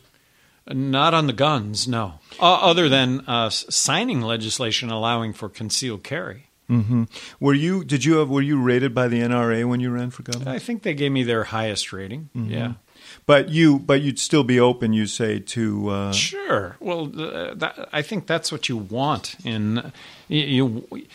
[0.68, 1.88] not on the guns.
[1.88, 6.45] No, uh, other than uh, signing legislation allowing for concealed carry.
[7.39, 10.23] Were you did you have were you rated by the NRA when you ran for
[10.23, 10.51] governor?
[10.51, 12.30] I think they gave me their highest rating.
[12.36, 12.51] Mm-hmm.
[12.51, 12.73] Yeah.
[13.25, 16.75] But you but you'd still be open, you say, to uh, Sure.
[16.80, 19.91] Well, uh, that, I think that's what you want in
[20.28, 20.84] you.
[20.91, 21.08] you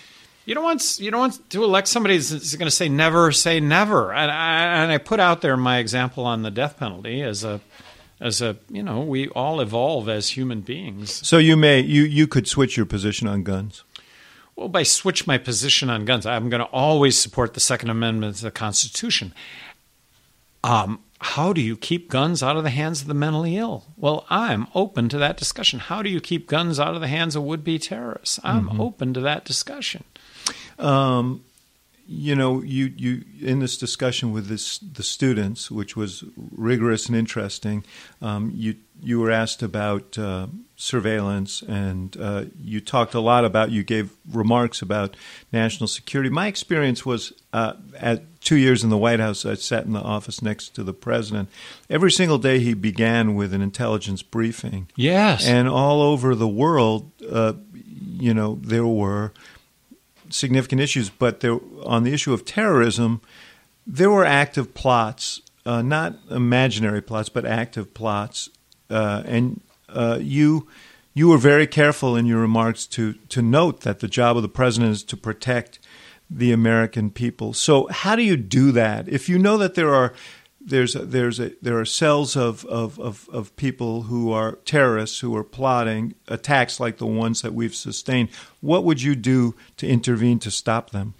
[0.46, 3.60] you don't want you don't want to elect somebody that's going to say never say
[3.60, 4.12] never.
[4.12, 7.60] And I, and I put out there my example on the death penalty as a
[8.20, 11.26] as a you know we all evolve as human beings.
[11.26, 13.84] so you may you you could switch your position on guns.
[14.60, 18.36] Well, by switch my position on guns, I'm going to always support the Second Amendment
[18.36, 19.32] to the Constitution.
[20.62, 23.86] Um, how do you keep guns out of the hands of the mentally ill?
[23.96, 25.78] Well, I'm open to that discussion.
[25.78, 28.38] How do you keep guns out of the hands of would be terrorists?
[28.44, 30.04] I'm open to that discussion.
[30.78, 31.42] Um,
[32.12, 37.16] you know, you, you in this discussion with this the students, which was rigorous and
[37.16, 37.84] interesting.
[38.20, 43.70] Um, you you were asked about uh, surveillance, and uh, you talked a lot about.
[43.70, 45.16] You gave remarks about
[45.52, 46.30] national security.
[46.30, 49.46] My experience was uh, at two years in the White House.
[49.46, 51.48] I sat in the office next to the president.
[51.88, 54.88] Every single day, he began with an intelligence briefing.
[54.96, 55.46] Yes.
[55.46, 59.32] And all over the world, uh, you know, there were
[60.30, 63.20] significant issues, but there, on the issue of terrorism,
[63.86, 68.50] there were active plots, uh, not imaginary plots, but active plots.
[68.88, 70.68] Uh, and uh, you
[71.12, 74.48] you were very careful in your remarks to to note that the job of the
[74.48, 75.78] president is to protect
[76.30, 77.52] the American people.
[77.52, 80.14] So how do you do that if you know that there are
[80.60, 85.20] there's a, there's a, there are cells of, of, of, of people who are terrorists
[85.20, 88.28] who are plotting attacks like the ones that we've sustained.
[88.60, 91.14] What would you do to intervene to stop them?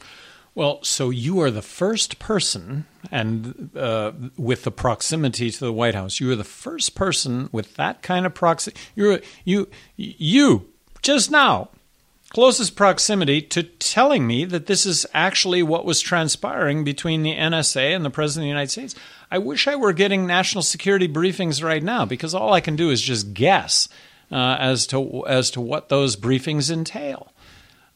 [0.54, 5.94] Well, so you are the first person, and uh, with the proximity to the White
[5.94, 8.80] House, you are the first person with that kind of proximity.
[8.96, 10.68] You're you you
[11.02, 11.70] just now
[12.30, 17.94] closest proximity to telling me that this is actually what was transpiring between the NSA
[17.94, 18.94] and the President of the United States.
[19.30, 22.90] I wish I were getting national security briefings right now because all I can do
[22.90, 23.88] is just guess
[24.32, 27.32] uh, as to as to what those briefings entail.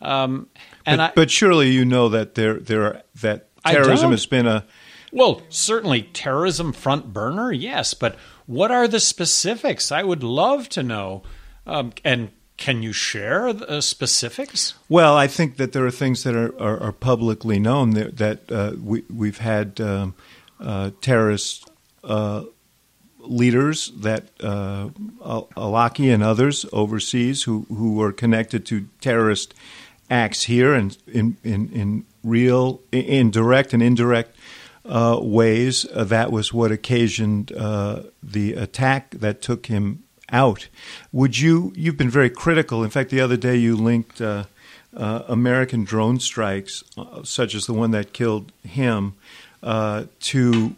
[0.01, 0.49] Um,
[0.87, 4.47] and but, I, but surely you know that there there are, that terrorism has been
[4.47, 4.65] a
[5.13, 8.17] Well, certainly terrorism front burner, yes, but
[8.47, 9.91] what are the specifics?
[9.91, 11.23] I would love to know.
[11.67, 14.75] Um, and can you share the specifics?
[14.89, 18.53] Well, I think that there are things that are, are, are publicly known that, that
[18.53, 20.44] uh, we, we've had um, uh,
[21.01, 21.71] terrorist
[22.03, 22.45] uh,
[23.19, 24.91] leaders that uh,
[25.25, 29.55] Al- Awlaki and others overseas who, who were connected to terrorist
[30.11, 34.37] acts here and in, in, in real, in direct and indirect
[34.85, 35.87] uh, ways.
[35.93, 40.69] Uh, that was what occasioned uh, the attack that took him out.
[41.13, 41.73] Would you?
[41.75, 42.85] You've been very critical.
[42.85, 44.45] In fact, the other day you linked uh,
[44.97, 49.15] uh, American drone strikes, uh, such as the one that killed him,
[49.65, 50.77] to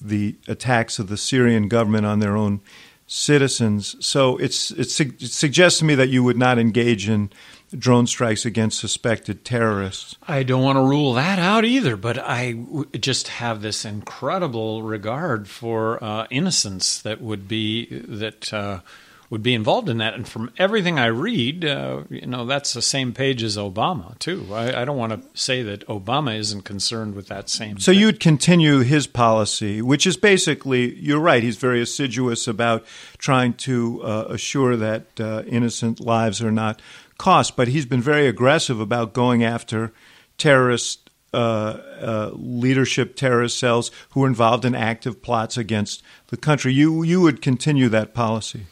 [0.00, 2.60] the attacks of the Syrian government on their own
[3.06, 3.96] citizens.
[4.04, 7.30] So it suggests to me that you would not engage in
[7.76, 10.16] drone strikes against suspected terrorists.
[10.26, 14.82] I don't want to rule that out either, but I w- just have this incredible
[14.82, 18.80] regard for uh, innocence that would be that uh,
[19.30, 20.14] would be involved in that.
[20.14, 24.46] And from everything I read, uh, you know, that's the same page as Obama too.
[24.52, 27.78] I, I don't want to say that Obama isn't concerned with that same.
[27.78, 28.00] So thing.
[28.00, 31.42] you'd continue his policy, which is basically, you're right.
[31.42, 32.84] He's very assiduous about
[33.18, 36.80] trying to uh, assure that uh, innocent lives are not
[37.18, 39.92] cost, but he's been very aggressive about going after
[40.36, 46.72] terrorist uh, uh, leadership terrorist cells who are involved in active plots against the country.
[46.72, 48.66] You you would continue that policy.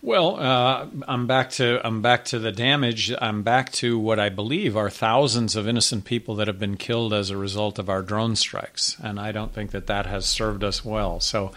[0.00, 3.12] Well, uh, I'm back to I'm back to the damage.
[3.20, 7.12] I'm back to what I believe are thousands of innocent people that have been killed
[7.12, 10.62] as a result of our drone strikes, and I don't think that that has served
[10.62, 11.18] us well.
[11.18, 11.48] So,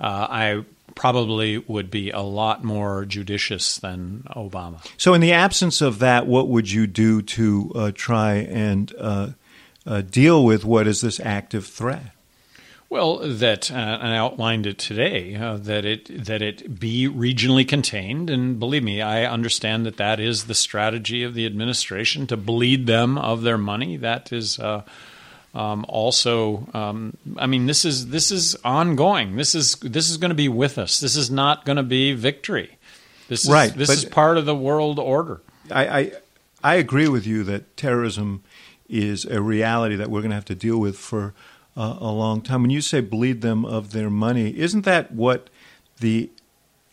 [0.00, 0.64] uh, I
[0.94, 4.86] probably would be a lot more judicious than Obama.
[4.96, 9.30] So, in the absence of that, what would you do to uh, try and uh,
[9.86, 12.14] uh, deal with what is this active threat?
[12.92, 17.66] Well, that uh, and I outlined it today uh, that it that it be regionally
[17.66, 22.36] contained, and believe me, I understand that that is the strategy of the administration to
[22.36, 23.96] bleed them of their money.
[23.96, 24.58] That is.
[24.58, 24.82] Uh,
[25.54, 29.36] um, also, um, I mean, this is this is ongoing.
[29.36, 31.00] This is this is going to be with us.
[31.00, 32.76] This is not going to be victory.
[33.26, 33.72] This is, right.
[33.72, 35.40] This is part of the world order.
[35.70, 36.12] I, I
[36.62, 38.42] I agree with you that terrorism
[38.86, 41.32] is a reality that we're going to have to deal with for
[41.76, 42.62] uh, a long time.
[42.62, 45.48] When you say bleed them of their money, isn't that what
[46.00, 46.30] the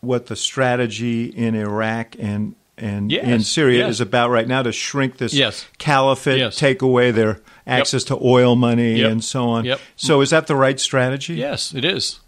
[0.02, 3.90] what the strategy in Iraq and and yes, in Syria yes.
[3.92, 5.68] is about right now to shrink this yes.
[5.78, 8.20] caliphate, take away their access yep.
[8.20, 9.12] to oil money yep.
[9.12, 9.66] and so on.
[9.66, 9.82] Yep.
[9.98, 11.36] So is that the right strategy?
[11.36, 12.22] Yes, it is.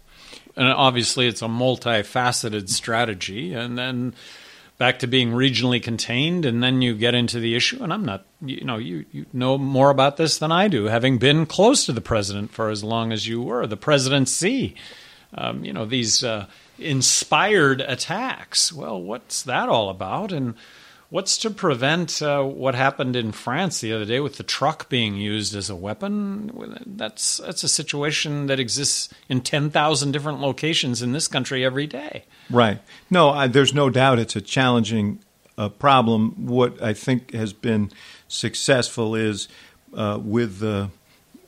[0.54, 4.14] And obviously it's a multifaceted strategy and then
[4.82, 8.24] back to being regionally contained and then you get into the issue and I'm not
[8.40, 11.92] you know you, you know more about this than I do having been close to
[11.92, 14.74] the president for as long as you were the presidency.
[15.34, 16.46] Um, you know these uh,
[16.80, 18.72] inspired attacks.
[18.72, 20.32] Well what's that all about?
[20.32, 20.54] And
[21.12, 25.14] What's to prevent uh, what happened in France the other day with the truck being
[25.14, 26.80] used as a weapon?
[26.86, 31.86] That's that's a situation that exists in ten thousand different locations in this country every
[31.86, 32.24] day.
[32.48, 32.80] Right.
[33.10, 35.18] No, I, there's no doubt it's a challenging
[35.58, 36.46] uh, problem.
[36.46, 37.90] What I think has been
[38.26, 39.48] successful is
[39.92, 40.88] uh, with the,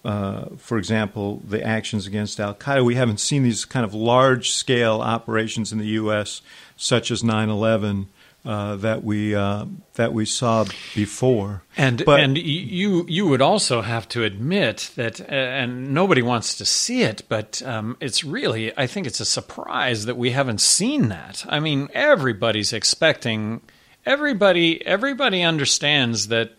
[0.05, 2.85] uh, for example, the actions against Al Qaeda.
[2.85, 6.43] We haven't seen these kind of large scale operations in the U.S.
[6.77, 8.09] such as 9 11
[8.45, 11.63] uh, that we uh, that we saw before.
[11.77, 16.55] And but, and you you would also have to admit that, uh, and nobody wants
[16.57, 20.61] to see it, but um, it's really I think it's a surprise that we haven't
[20.61, 21.45] seen that.
[21.49, 23.63] I mean, everybody's expecting.
[24.05, 26.53] Everybody everybody understands that.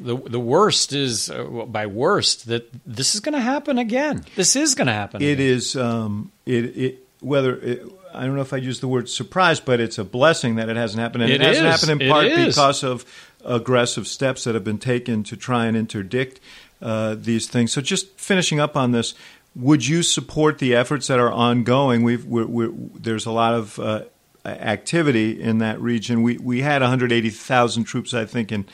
[0.00, 4.24] The the worst is uh, by worst that this is going to happen again.
[4.36, 5.22] This is going to happen.
[5.22, 5.46] It again.
[5.46, 7.82] is um, it it whether it,
[8.14, 10.76] I don't know if I use the word surprise, but it's a blessing that it
[10.76, 11.24] hasn't happened.
[11.24, 11.80] And it, it hasn't is.
[11.80, 13.04] happened in part because of
[13.44, 16.40] aggressive steps that have been taken to try and interdict
[16.80, 17.72] uh, these things.
[17.72, 19.14] So, just finishing up on this,
[19.54, 22.02] would you support the efforts that are ongoing?
[22.02, 24.02] We've, we're, we're, there's a lot of uh,
[24.44, 26.22] activity in that region.
[26.22, 28.66] We, we had 180,000 troops, I think, in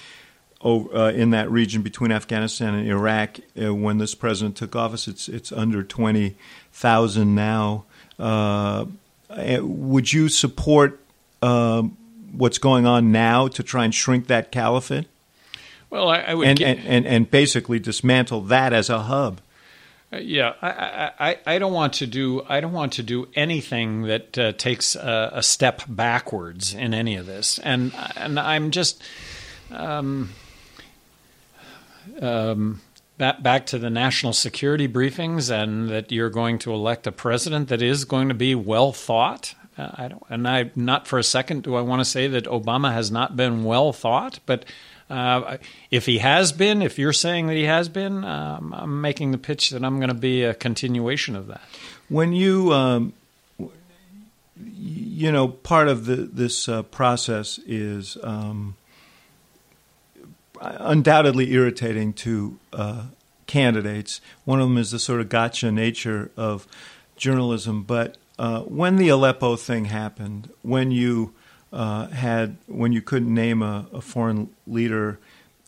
[0.62, 5.09] uh, in that region between Afghanistan and Iraq uh, when this president took office.
[5.09, 7.85] It's it's under 20,000 now.
[8.18, 8.85] Uh,
[9.62, 11.01] would you support
[11.43, 11.97] um,
[12.33, 15.07] what's going on now to try and shrink that caliphate?
[15.88, 19.40] Well, I, I would and, get, and, and and basically dismantle that as a hub.
[20.12, 24.03] Uh, yeah, I, I, I don't want to do I don't want to do anything
[24.03, 29.03] that uh, takes a, a, step backwards in any of this, and and I'm just.
[29.72, 30.31] Um,
[32.20, 32.81] um,
[33.21, 37.68] back, back to the national security briefings, and that you're going to elect a president
[37.68, 39.55] that is going to be well thought.
[39.77, 42.45] Uh, I don't, and I not for a second do I want to say that
[42.47, 44.64] Obama has not been well thought, but
[45.11, 45.59] uh,
[45.91, 49.39] if he has been, if you're saying that he has been, um, I'm making the
[49.39, 51.61] pitch that I'm going to be a continuation of that.
[52.09, 53.12] When you um,
[54.57, 58.77] you know, part of the, this uh, process is um,
[60.61, 63.05] undoubtedly irritating to uh,
[63.47, 64.21] candidates.
[64.45, 66.67] One of them is the sort of gotcha nature of
[67.17, 67.83] journalism.
[67.83, 71.35] But uh, when the Aleppo thing happened, when you
[71.73, 75.19] uh, had when you couldn't name a, a foreign leader.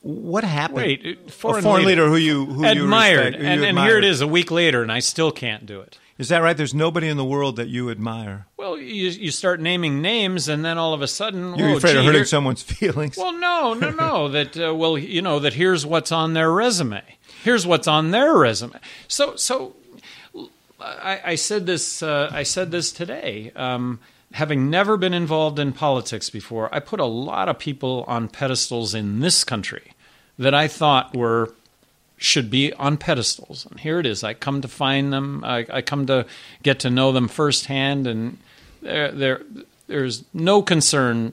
[0.03, 0.77] What happened?
[0.79, 3.67] Wait, foreign, a foreign leader, leader, who you who admired, you respect, who and, you
[3.69, 5.99] and here it is a week later, and I still can't do it.
[6.23, 6.57] Is that right?
[6.57, 8.47] There's nobody in the world that you admire.
[8.57, 11.95] Well, you you start naming names, and then all of a sudden, You're oh, afraid
[11.95, 13.17] gee, of hurting here- someone's feelings.
[13.17, 14.29] Well, no, no, no.
[14.37, 17.03] that uh, well, you know that here's what's on their resume.
[17.43, 18.79] Here's what's on their resume.
[19.09, 19.75] So, so
[20.81, 22.05] I, I said this.
[22.05, 23.51] Uh, I said this today.
[23.57, 23.99] Um,
[24.33, 28.95] having never been involved in politics before, I put a lot of people on pedestals
[28.95, 29.93] in this country
[30.39, 31.53] that I thought were
[32.23, 33.67] should be on pedestals.
[33.71, 34.23] And here it is.
[34.23, 35.43] I come to find them.
[35.45, 36.27] I, I come to
[36.63, 38.39] get to know them firsthand, and
[38.81, 39.43] there, there,
[39.87, 41.33] there's no concern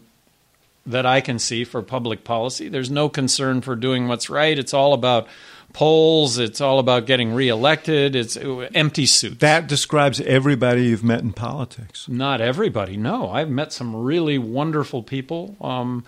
[0.86, 2.70] that I can see for public policy.
[2.70, 4.58] There's no concern for doing what's right.
[4.58, 5.28] It's all about
[5.74, 6.40] polls.
[6.40, 8.16] It's all about getting reelected.
[8.16, 9.38] It's uh, empty suits.
[9.38, 12.08] that describes everybody you've met in politics.
[12.10, 12.98] Not everybody.
[12.98, 15.56] No, I've met some really wonderful people.
[15.62, 16.04] Um,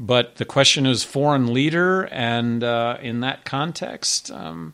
[0.00, 4.72] but the question is foreign leader, and uh, in that context, um,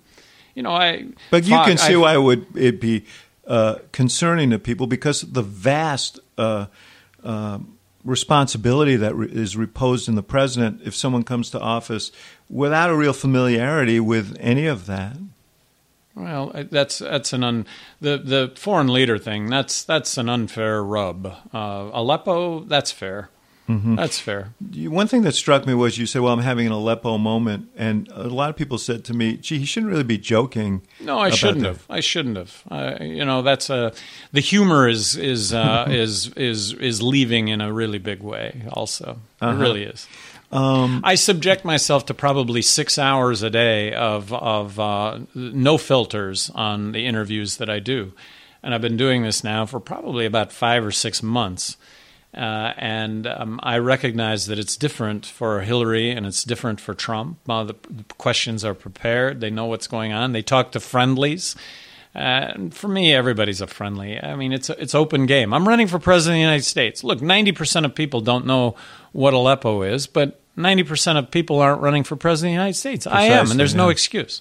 [0.55, 1.07] you know, I.
[1.33, 3.05] But you can see I- why it would it be
[3.47, 6.66] uh, concerning to people because the vast uh,
[7.24, 7.59] uh,
[8.05, 12.12] responsibility that re- is reposed in the president if someone comes to office
[12.49, 15.16] without a real familiarity with any of that.
[16.14, 17.66] Well, that's that's an un
[18.01, 19.51] the the foreign leader thing.
[19.51, 21.27] That's that's an unfair rub.
[21.53, 23.29] Uh, Aleppo, that's fair.
[23.68, 23.96] Mm-hmm.
[23.96, 24.52] That's fair.
[24.60, 28.08] One thing that struck me was you said, "Well, I'm having an Aleppo moment," and
[28.14, 31.30] a lot of people said to me, "Gee, he shouldn't really be joking." No, I
[31.30, 31.84] shouldn't that." have.
[31.90, 32.62] I shouldn't have.
[32.70, 33.92] Uh, you know, that's a
[34.32, 38.62] the humor is is uh, is is is leaving in a really big way.
[38.72, 39.52] Also, Uh-huh.
[39.56, 40.06] it really is.
[40.52, 46.50] Um, I subject myself to probably six hours a day of of uh, no filters
[46.54, 48.12] on the interviews that I do,
[48.62, 51.76] and I've been doing this now for probably about five or six months.
[52.35, 57.39] Uh, and um, I recognize that it's different for Hillary and it's different for Trump.
[57.47, 60.33] The, the questions are prepared; they know what's going on.
[60.33, 61.57] They talk to friendlies.
[62.14, 64.18] Uh, and for me, everybody's a friendly.
[64.18, 65.53] I mean, it's it's open game.
[65.53, 67.05] I'm running for president of the United States.
[67.05, 68.74] Look, 90% of people don't know
[69.12, 73.07] what Aleppo is, but 90% of people aren't running for president of the United States.
[73.07, 73.93] I am, and there's no yeah.
[73.93, 74.41] excuse.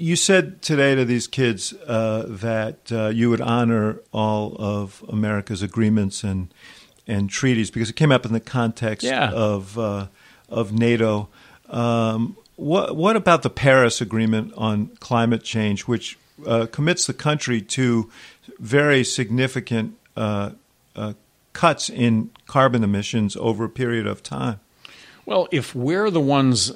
[0.00, 5.60] You said today to these kids uh, that uh, you would honor all of America's
[5.62, 6.54] agreements and
[7.06, 9.30] and treaties because it came up in the context Yeah.
[9.32, 10.06] of uh,
[10.48, 11.28] of NATO.
[11.68, 17.60] Um, what what about the Paris Agreement on climate change, which uh, commits the country
[17.62, 18.08] to
[18.60, 20.50] very significant uh,
[20.94, 21.14] uh,
[21.54, 24.60] cuts in carbon emissions over a period of time?
[25.26, 26.72] Well, if we're the ones,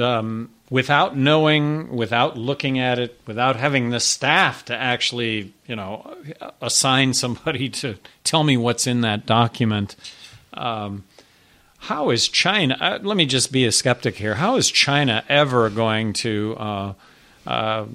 [0.00, 6.16] um, without knowing, without looking at it, without having the staff to actually, you know,
[6.60, 9.96] assign somebody to tell me what's in that document,
[10.54, 11.04] um,
[11.82, 12.76] how is China?
[12.80, 14.34] Uh, let me just be a skeptic here.
[14.34, 16.56] How is China ever going to?
[16.58, 16.92] Uh,
[17.46, 17.86] uh,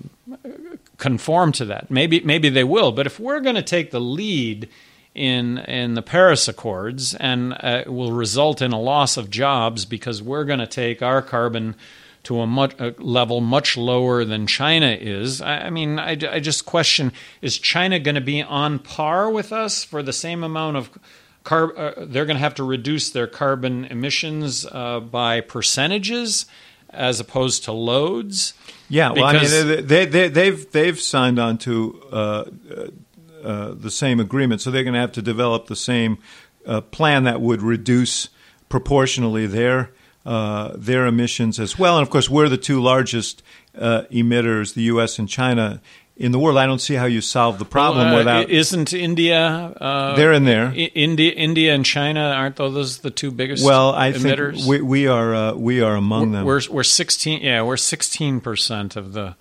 [0.98, 1.92] conform to that.
[1.92, 4.68] Maybe maybe they will, but if we're going to take the lead
[5.16, 10.22] in in the Paris Accords and uh, will result in a loss of jobs because
[10.22, 11.76] we're going to take our carbon
[12.24, 15.42] to a, much, a level much lower than China is.
[15.42, 17.12] I, I mean, I, I just question:
[17.42, 20.90] Is China going to be on par with us for the same amount of?
[21.44, 26.46] Car- uh, they're going to have to reduce their carbon emissions uh, by percentages
[26.90, 28.54] as opposed to loads.
[28.88, 32.44] Yeah, well, I mean, they, they, they've they've signed on to uh,
[33.44, 36.18] uh, the same agreement, so they're going to have to develop the same
[36.66, 38.30] uh, plan that would reduce
[38.70, 39.92] proportionally their
[40.26, 41.98] uh, their emissions as well.
[41.98, 43.44] And of course, we're the two largest
[43.78, 45.20] uh, emitters, the U.S.
[45.20, 45.82] and China,
[46.16, 46.58] in the world.
[46.58, 48.50] I don't see how you solve the problem Well, without.
[48.50, 49.42] Isn't India?
[49.46, 50.68] Uh, They're in there.
[50.68, 53.66] I- India, India, and China aren't those the two biggest?
[53.66, 54.56] well, I emitters?
[54.56, 56.46] think we, we are we are among them.
[56.46, 57.42] we're we're sixteen.
[57.42, 59.36] Yeah, we're sixteen percent of the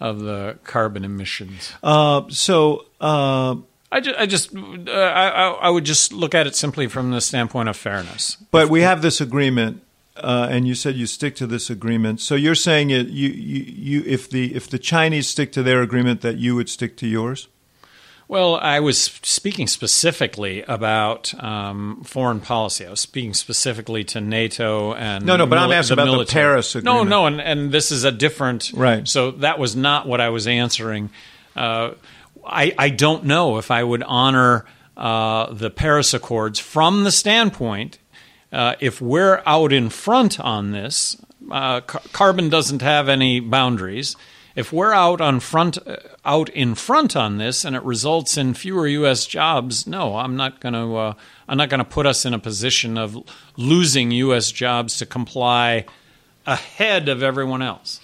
[0.00, 1.72] of the carbon emissions.
[1.82, 2.86] uh, so.
[3.00, 3.56] Uh,
[3.92, 7.20] I just, I just, uh, I, I would just look at it simply from the
[7.20, 8.36] standpoint of fairness.
[8.52, 9.82] But we have this agreement,
[10.16, 12.20] uh, and you said you stick to this agreement.
[12.20, 15.82] So you're saying it, you, you, you, if the if the Chinese stick to their
[15.82, 17.48] agreement, that you would stick to yours.
[18.30, 22.86] Well, I was speaking specifically about um, foreign policy.
[22.86, 26.12] I was speaking specifically to NATO and No, no, but I'm mili- asking about the
[26.12, 26.44] military.
[26.44, 27.10] Paris No, agreement.
[27.10, 29.08] no, and, and this is a different Right.
[29.08, 31.10] So that was not what I was answering.
[31.56, 31.94] Uh,
[32.46, 34.64] I, I don't know if I would honor
[34.96, 37.98] uh, the Paris Accords from the standpoint
[38.52, 41.16] uh, if we're out in front on this,
[41.50, 44.14] uh, ca- carbon doesn't have any boundaries.
[44.54, 48.54] If we're out on front, uh, out in front on this, and it results in
[48.54, 49.26] fewer U.S.
[49.26, 50.96] jobs, no, I'm not going to.
[50.96, 51.14] Uh,
[51.48, 53.16] I'm not going to put us in a position of
[53.56, 54.52] losing U.S.
[54.52, 55.86] jobs to comply
[56.46, 58.00] ahead of everyone else.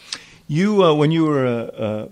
[0.49, 2.09] You, uh, when you were a,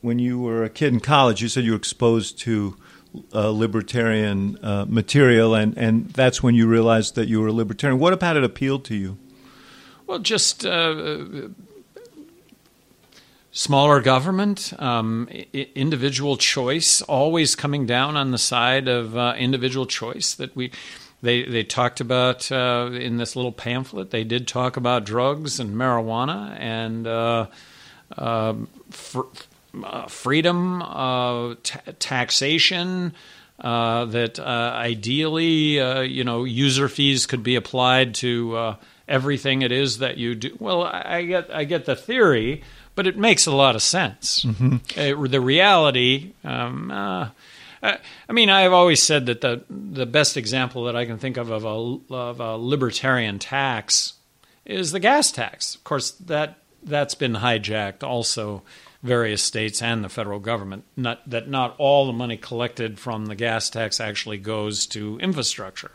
[0.00, 2.76] when you were a kid in college, you said you were exposed to
[3.34, 7.98] uh, libertarian uh, material, and, and that's when you realized that you were a libertarian.
[7.98, 9.18] What about it appealed to you?
[10.06, 11.48] Well, just uh,
[13.52, 20.34] smaller government, um, individual choice, always coming down on the side of uh, individual choice.
[20.34, 20.72] That we
[21.22, 24.10] they they talked about uh, in this little pamphlet.
[24.10, 27.06] They did talk about drugs and marijuana and.
[27.06, 27.46] Uh,
[28.18, 29.26] um, for,
[29.82, 31.54] uh, freedom, uh,
[31.98, 33.14] taxation,
[33.60, 38.76] uh, that ideally, you know, user fees could be applied to
[39.08, 40.56] everything it is that you do.
[40.58, 42.62] Well, I get, I get the theory,
[42.94, 44.44] but it makes a lot of sense.
[44.44, 45.26] Mm-hmm.
[45.26, 46.32] the reality.
[46.44, 46.90] Um,
[47.82, 51.50] I mean, I've always said that the the best example that I can think of
[51.50, 54.14] of a, of a libertarian tax
[54.64, 55.74] is the gas tax.
[55.74, 58.62] Of course, that that's been hijacked also
[59.02, 60.84] various states and the federal government.
[60.96, 65.92] Not that not all the money collected from the gas tax actually goes to infrastructure,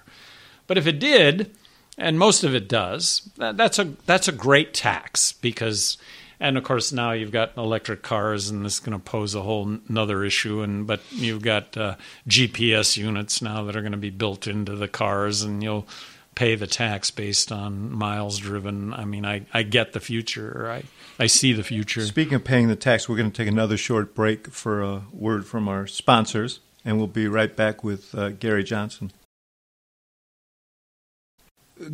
[0.67, 1.55] but if it did,
[1.97, 5.97] and most of it does, that, that's a that's a great tax because.
[6.39, 9.41] And of course, now you've got electric cars, and this is going to pose a
[9.41, 10.61] whole another issue.
[10.61, 11.95] And but you've got uh,
[12.27, 15.87] GPS units now that are going to be built into the cars, and you'll
[16.37, 18.93] pay the tax based on miles driven.
[18.93, 20.69] I mean, I, I get the future.
[20.69, 20.83] I,
[21.17, 22.05] I see the future.
[22.05, 25.47] Speaking of paying the tax, we're going to take another short break for a word
[25.47, 29.11] from our sponsors, and we'll be right back with uh, Gary Johnson.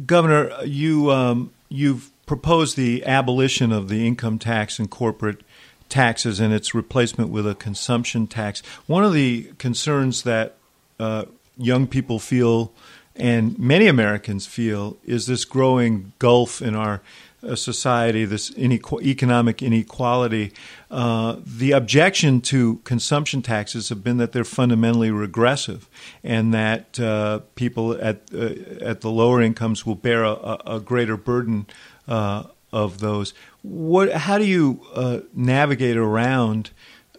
[0.06, 5.42] Governor, you um, you've proposed the abolition of the income tax and corporate
[5.90, 8.62] taxes and its replacement with a consumption tax.
[8.88, 10.56] One of the concerns that
[11.00, 11.26] uh,
[11.58, 12.72] young people feel
[13.16, 17.02] and many Americans feel is this growing gulf in our
[17.44, 20.52] uh, society, this inequ- economic inequality.
[20.90, 25.88] Uh, the objection to consumption taxes have been that they're fundamentally regressive,
[26.24, 31.18] and that uh, people at uh, at the lower incomes will bear a, a greater
[31.18, 31.68] burden
[32.08, 33.34] uh, of those.
[33.62, 34.12] What?
[34.14, 36.72] How do you uh, navigate around?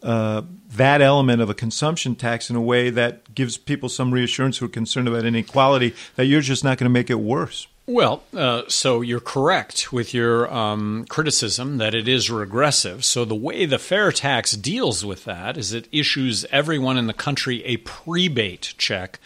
[0.05, 0.43] uh,
[0.76, 4.66] that element of a consumption tax in a way that gives people some reassurance who
[4.66, 7.66] are concerned about inequality that you're just not going to make it worse.
[7.87, 13.05] Well, uh, so you're correct with your um, criticism that it is regressive.
[13.05, 17.12] So the way the fair tax deals with that is it issues everyone in the
[17.12, 19.18] country a prebate check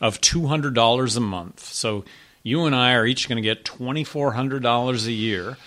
[0.00, 1.60] of $200 a month.
[1.60, 2.04] So
[2.48, 5.58] you and I are each going to get $2,400 a year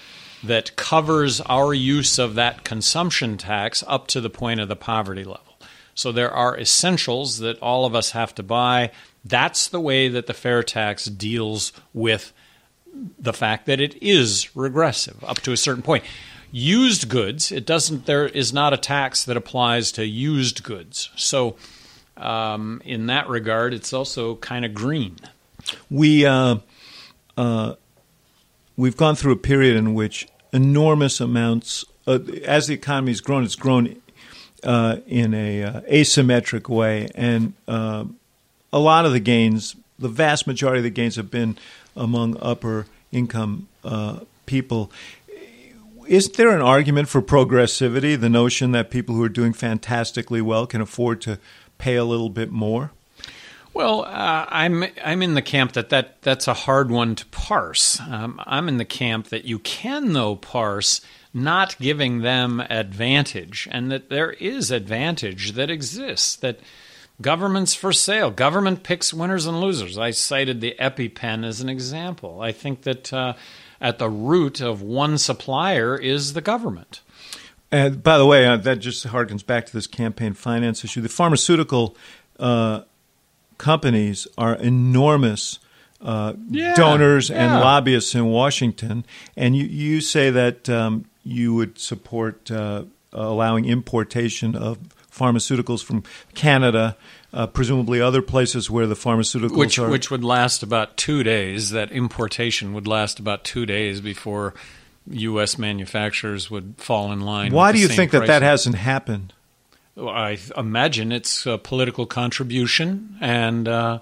[0.43, 5.23] that covers our use of that consumption tax up to the point of the poverty
[5.23, 5.51] level.
[5.93, 8.91] So there are essentials that all of us have to buy.
[9.23, 12.33] That's the way that the fair tax deals with
[13.19, 16.03] the fact that it is regressive up to a certain point.
[16.51, 18.07] Used goods, it doesn't.
[18.07, 21.09] There is not a tax that applies to used goods.
[21.15, 21.55] So,
[22.17, 25.15] um, in that regard, it's also kind of green.
[25.89, 26.57] We uh,
[27.37, 27.75] uh,
[28.75, 33.43] we've gone through a period in which enormous amounts, uh, as the economy has grown,
[33.43, 33.95] it's grown
[34.63, 38.05] uh, in a uh, asymmetric way, and uh,
[38.71, 41.57] a lot of the gains, the vast majority of the gains, have been
[41.95, 44.91] among upper income uh, people.
[46.07, 48.19] Isn't there an argument for progressivity?
[48.19, 51.39] The notion that people who are doing fantastically well can afford to
[51.77, 52.91] pay a little bit more.
[53.73, 57.99] Well, uh, I'm I'm in the camp that, that that's a hard one to parse.
[58.01, 61.01] Um, I'm in the camp that you can though parse
[61.33, 66.35] not giving them advantage, and that there is advantage that exists.
[66.35, 66.59] That
[67.21, 69.97] governments for sale, government picks winners and losers.
[69.97, 72.41] I cited the EpiPen as an example.
[72.41, 73.33] I think that uh,
[73.79, 77.01] at the root of one supplier is the government.
[77.71, 80.99] And by the way, uh, that just harkens back to this campaign finance issue.
[80.99, 81.95] The pharmaceutical
[82.37, 82.81] uh,
[83.61, 85.59] companies are enormous
[86.01, 87.43] uh, yeah, donors yeah.
[87.43, 89.05] and lobbyists in Washington,
[89.37, 92.83] and you, you say that um, you would support uh,
[93.13, 94.79] allowing importation of
[95.11, 96.03] pharmaceuticals from
[96.33, 96.97] Canada,
[97.33, 99.89] uh, presumably other places where the pharmaceuticals which, are.
[99.89, 101.69] Which would last about two days.
[101.69, 104.55] That importation would last about two days before
[105.07, 105.59] U.S.
[105.59, 107.53] manufacturers would fall in line.
[107.53, 109.33] Why do you think that that hasn't happened?
[109.97, 113.99] I imagine it's a political contribution and uh,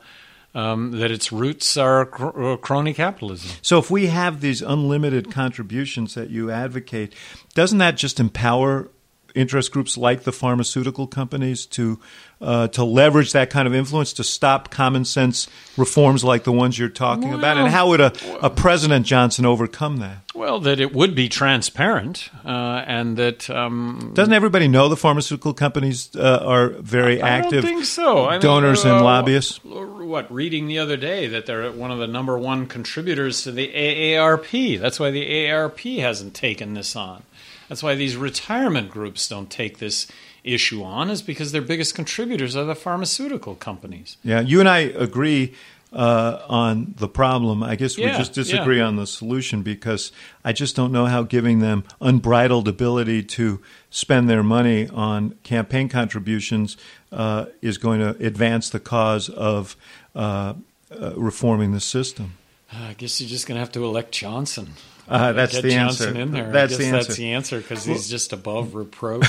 [0.53, 3.51] um, that its roots are cr- uh, crony capitalism.
[3.61, 7.13] So, if we have these unlimited contributions that you advocate,
[7.53, 8.89] doesn't that just empower
[9.35, 11.99] interest groups like the pharmaceutical companies to
[12.41, 16.79] uh, to leverage that kind of influence to stop common sense reforms like the ones
[16.79, 17.57] you're talking well, about?
[17.57, 20.19] And how would a, a President Johnson overcome that?
[20.33, 25.53] Well, that it would be transparent, uh, and that um, doesn't everybody know the pharmaceutical
[25.53, 27.63] companies uh, are very I active?
[27.63, 28.25] Think so.
[28.25, 29.63] I donors mean, and lobbyists.
[29.63, 33.67] What reading the other day that they're one of the number one contributors to the
[33.67, 34.79] AARP.
[34.79, 37.23] That's why the AARP hasn't taken this on.
[37.69, 40.07] That's why these retirement groups don't take this
[40.43, 44.17] issue on, is because their biggest contributors are the pharmaceutical companies.
[44.23, 45.53] Yeah, you and I agree
[45.93, 47.63] uh, on the problem.
[47.63, 48.85] I guess we yeah, just disagree yeah.
[48.85, 50.11] on the solution because
[50.43, 55.89] I just don't know how giving them unbridled ability to spend their money on campaign
[55.89, 56.77] contributions
[57.11, 59.75] uh, is going to advance the cause of
[60.15, 60.53] uh,
[60.91, 62.33] uh reforming the system.
[62.71, 64.73] I guess you're just going to have to elect Johnson.
[65.09, 66.21] Uh, that's the Johnson answer.
[66.21, 66.51] in there.
[66.51, 66.97] That's the answer.
[66.97, 69.27] That's the answer because he's just above reproach.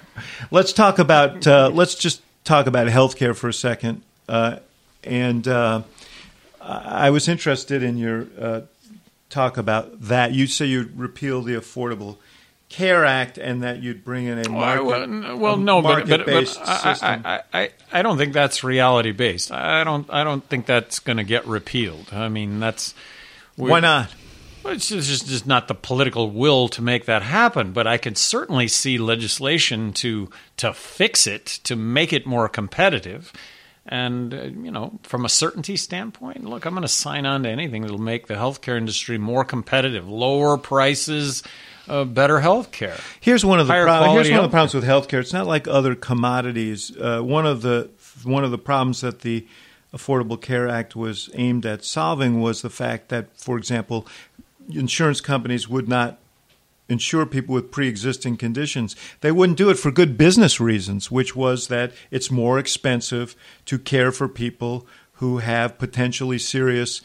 [0.50, 1.46] let's talk about.
[1.46, 4.02] Uh, let's just talk about healthcare for a second.
[4.28, 4.58] Uh,
[5.02, 5.82] and uh,
[6.60, 8.60] I was interested in your uh,
[9.30, 10.32] talk about that.
[10.32, 12.18] You say you'd repeal the Affordable
[12.68, 14.84] Care Act and that you'd bring in a market.
[14.84, 19.50] Well, well no, but, but, but I, I, I, I don't think that's reality based.
[19.50, 22.10] I don't I don't think that's going to get repealed.
[22.12, 22.94] I mean, that's
[23.56, 24.14] why not?
[24.62, 28.14] Well, it's just, just not the political will to make that happen, but I can
[28.14, 33.32] certainly see legislation to to fix it, to make it more competitive.
[33.84, 37.48] And uh, you know, from a certainty standpoint, look, I'm going to sign on to
[37.48, 41.42] anything that'll make the healthcare industry more competitive, lower prices,
[41.88, 43.00] uh, better healthcare.
[43.20, 45.20] Here's one of the pro- here's one of the problems with healthcare.
[45.20, 46.96] It's not like other commodities.
[46.96, 47.90] Uh, one of the
[48.22, 49.46] one of the problems that the
[49.92, 54.06] Affordable Care Act was aimed at solving was the fact that, for example,
[54.70, 56.18] insurance companies would not
[56.88, 58.94] insure people with pre-existing conditions.
[59.20, 63.34] They wouldn't do it for good business reasons, which was that it's more expensive
[63.66, 67.00] to care for people who have potentially serious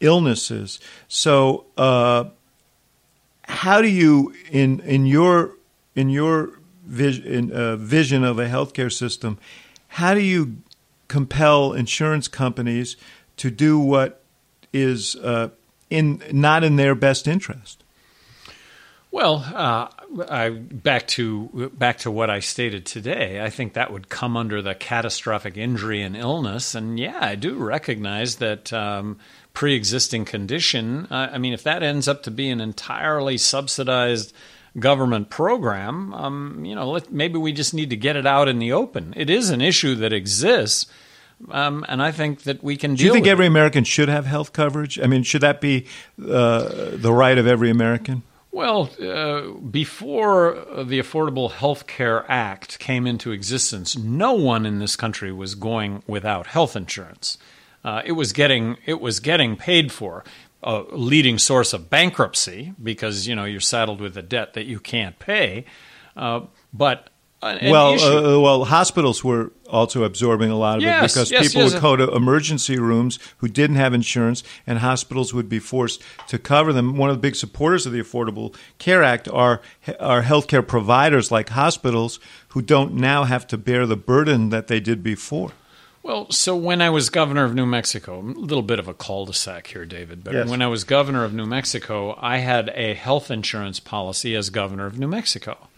[0.00, 0.80] illnesses.
[1.08, 2.24] So, uh,
[3.44, 5.56] how do you, in in your
[5.94, 9.38] in your vision, uh, vision of a healthcare system,
[9.88, 10.58] how do you
[11.08, 12.96] compel insurance companies
[13.36, 14.22] to do what
[14.72, 15.48] is uh,
[15.90, 17.84] in not in their best interest.
[19.12, 19.88] Well, uh,
[20.28, 23.42] I, back to back to what I stated today.
[23.42, 27.56] I think that would come under the catastrophic injury and illness, and yeah, I do
[27.56, 29.18] recognize that um,
[29.52, 31.08] pre-existing condition.
[31.10, 34.32] Uh, I mean, if that ends up to be an entirely subsidized
[34.78, 38.60] government program, um, you know, let, maybe we just need to get it out in
[38.60, 39.12] the open.
[39.16, 40.86] It is an issue that exists.
[41.50, 42.94] Um, and I think that we can.
[42.94, 43.46] Do you think every.
[43.46, 45.00] American should have health coverage?
[45.00, 45.86] I mean, should that be
[46.20, 48.22] uh, the right of every American?
[48.52, 54.96] Well, uh, before the Affordable Health Care Act came into existence, no one in this
[54.96, 57.38] country was going without health insurance.
[57.84, 60.24] Uh, it was getting it was getting paid for.
[60.62, 64.78] A leading source of bankruptcy because you know you're saddled with a debt that you
[64.78, 65.64] can't pay.
[66.16, 66.42] Uh,
[66.74, 67.09] but
[67.42, 71.62] well, uh, well, hospitals were also absorbing a lot of yes, it because yes, people
[71.62, 71.72] yes.
[71.72, 76.38] would go to emergency rooms who didn't have insurance, and hospitals would be forced to
[76.38, 76.96] cover them.
[76.96, 79.62] One of the big supporters of the Affordable Care Act are
[79.98, 84.80] are healthcare providers like hospitals who don't now have to bear the burden that they
[84.80, 85.52] did before.
[86.02, 89.66] Well, so when I was governor of New Mexico, a little bit of a cul-de-sac
[89.66, 90.48] here, David, but yes.
[90.48, 94.86] when I was governor of New Mexico, I had a health insurance policy as governor
[94.86, 95.68] of New Mexico.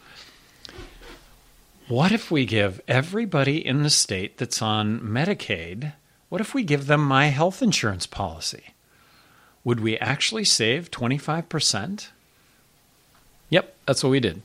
[1.88, 5.94] What if we give everybody in the state that's on Medicaid,
[6.28, 8.72] what if we give them my health insurance policy?
[9.64, 12.08] Would we actually save 25%?
[13.50, 14.42] Yep, that's what we did.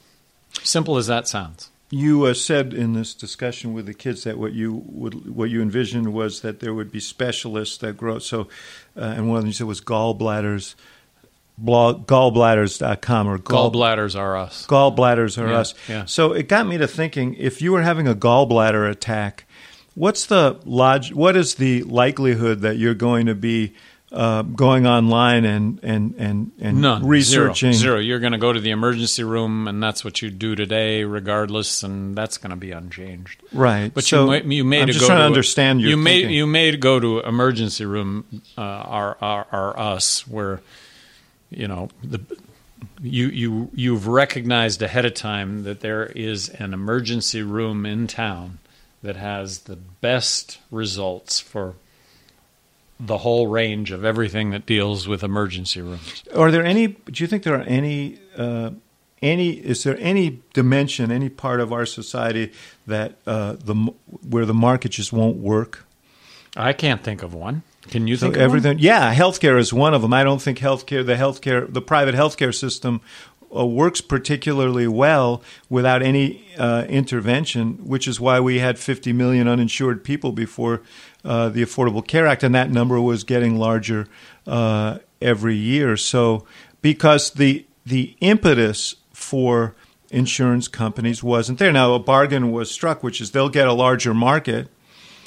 [0.63, 1.69] Simple as that sounds.
[1.89, 5.61] You uh, said in this discussion with the kids that what you would what you
[5.61, 8.19] envisioned was that there would be specialists that grow.
[8.19, 8.49] So,
[8.97, 10.75] uh, and one of them you said was gallbladders
[11.58, 14.66] blog gallbladders.com or gall, gallbladders are us.
[14.68, 15.74] Gallbladders are yeah, us.
[15.88, 16.05] Yeah.
[16.05, 19.45] So it got me to thinking if you were having a gallbladder attack,
[19.95, 23.74] what's the log- what is the likelihood that you're going to be
[24.10, 27.05] uh, going online and and and, and None.
[27.05, 27.95] researching zero.
[27.95, 27.99] zero.
[27.99, 31.84] You're going to go to the emergency room, and that's what you do today, regardless,
[31.84, 33.41] and that's going to be unchanged.
[33.51, 33.93] Right.
[33.93, 35.97] But so you, you may I'm to just go trying to to understand your you
[35.97, 40.62] may you may go to emergency room, uh, our, our our us where
[41.50, 42.20] you know the
[43.02, 48.60] you you you've recognized ahead of time that there is an emergency room in town
[49.04, 51.76] that has the best results for
[53.00, 56.24] the whole range of everything that deals with emergency rooms.
[56.36, 56.88] Are there any?
[56.88, 58.20] Do you think there are any?
[58.36, 58.72] Uh,
[59.22, 59.52] any?
[59.52, 62.52] Is there any dimension, any part of our society
[62.86, 63.76] that uh, the
[64.28, 65.86] where the market just won't work?
[66.56, 67.62] I can't think of one.
[67.89, 68.77] Can you So think everything?
[68.77, 68.83] one?
[68.83, 70.13] Yeah, healthcare is one of them.
[70.13, 73.01] I don't think healthcare, the healthcare, the private healthcare system.
[73.55, 79.47] Uh, works particularly well without any uh, intervention, which is why we had 50 million
[79.47, 80.81] uninsured people before
[81.23, 84.05] uh, the Affordable Care Act, and that number was getting larger
[84.45, 85.95] uh, every year.
[85.95, 86.45] So,
[86.81, 89.75] because the the impetus for
[90.11, 91.71] insurance companies wasn't there.
[91.71, 94.67] Now, a bargain was struck, which is they'll get a larger market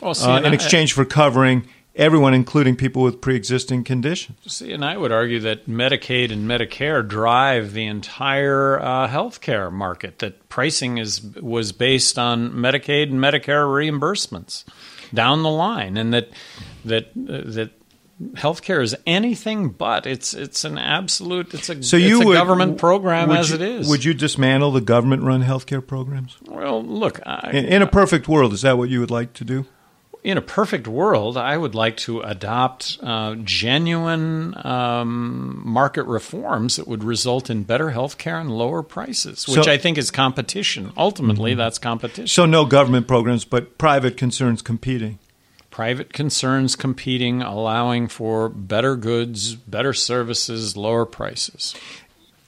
[0.03, 4.39] Well, see, uh, in I- exchange for covering everyone, including people with pre-existing conditions.
[4.47, 10.19] See, and I would argue that Medicaid and Medicare drive the entire uh, healthcare market.
[10.21, 14.65] That pricing is was based on Medicaid and Medicare reimbursements
[15.13, 16.29] down the line, and that
[16.85, 17.71] that uh, that
[18.35, 20.07] healthcare is anything but.
[20.07, 21.55] It's it's an absolute.
[21.55, 23.89] It's a So it's you a would, government program as you- it is.
[23.89, 26.37] Would you dismantle the government-run healthcare programs?
[26.47, 29.45] Well, look, I, In, in a perfect world, is that what you would like to
[29.45, 29.67] do?
[30.23, 36.87] In a perfect world, I would like to adopt uh, genuine um, market reforms that
[36.87, 40.93] would result in better health care and lower prices, which So- I think is competition.
[40.97, 42.27] Ultimately, that's competition.
[42.27, 45.19] So no government programs, but private concerns competing.
[45.71, 51.75] Private concerns competing, allowing for better goods, better services, lower prices.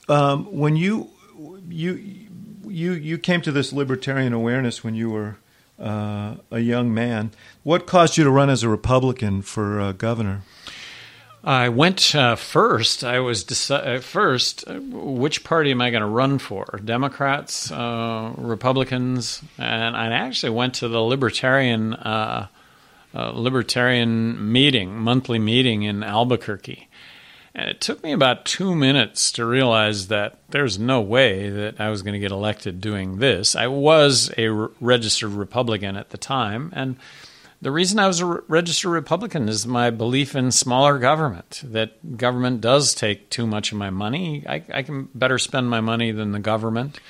[0.08, 1.08] Um, when you
[1.68, 1.94] you
[2.66, 5.36] you you came to this libertarian awareness when you were
[5.82, 7.30] uh, a young man,
[7.62, 10.42] what caused you to run as a Republican for uh, governor?
[11.44, 13.02] I went uh, first.
[13.02, 14.64] I was deci- uh, first.
[14.68, 16.80] uh, Which party am I going to run for?
[16.84, 21.96] Democrats, uh, Republicans, and I actually went to the Libertarian
[23.14, 26.88] Libertarian meeting, monthly meeting in Albuquerque.
[27.54, 31.90] And it took me about two minutes to realize that there's no way that I
[31.90, 33.54] was going to get elected doing this.
[33.54, 36.96] I was a re- registered Republican at the time, and
[37.60, 41.62] the reason I was a re- registered Republican is my belief in smaller government.
[41.64, 44.44] That government does take too much of my money.
[44.48, 47.00] I, I can better spend my money than the government,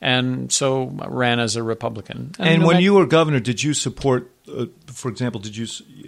[0.00, 2.32] and so ran as a Republican.
[2.38, 5.66] And when I- you were governor, did you support, uh, for example, did you?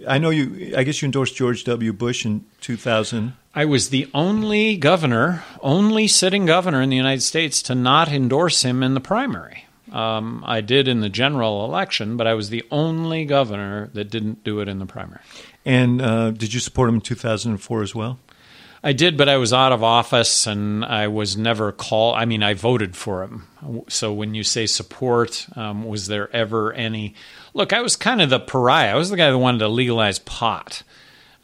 [0.08, 0.74] I know you.
[0.76, 1.92] I guess you endorsed George W.
[1.92, 3.34] Bush in 2000.
[3.54, 8.62] I was the only governor, only sitting governor in the United States to not endorse
[8.64, 9.66] him in the primary.
[9.92, 14.44] Um, I did in the general election, but I was the only governor that didn't
[14.44, 15.18] do it in the primary.
[15.64, 18.18] And uh, did you support him in 2004 as well?
[18.82, 22.16] I did, but I was out of office and I was never called.
[22.16, 23.46] I mean, I voted for him.
[23.88, 27.14] So when you say support, um, was there ever any?
[27.52, 28.92] Look, I was kind of the pariah.
[28.92, 30.82] I was the guy that wanted to legalize pot.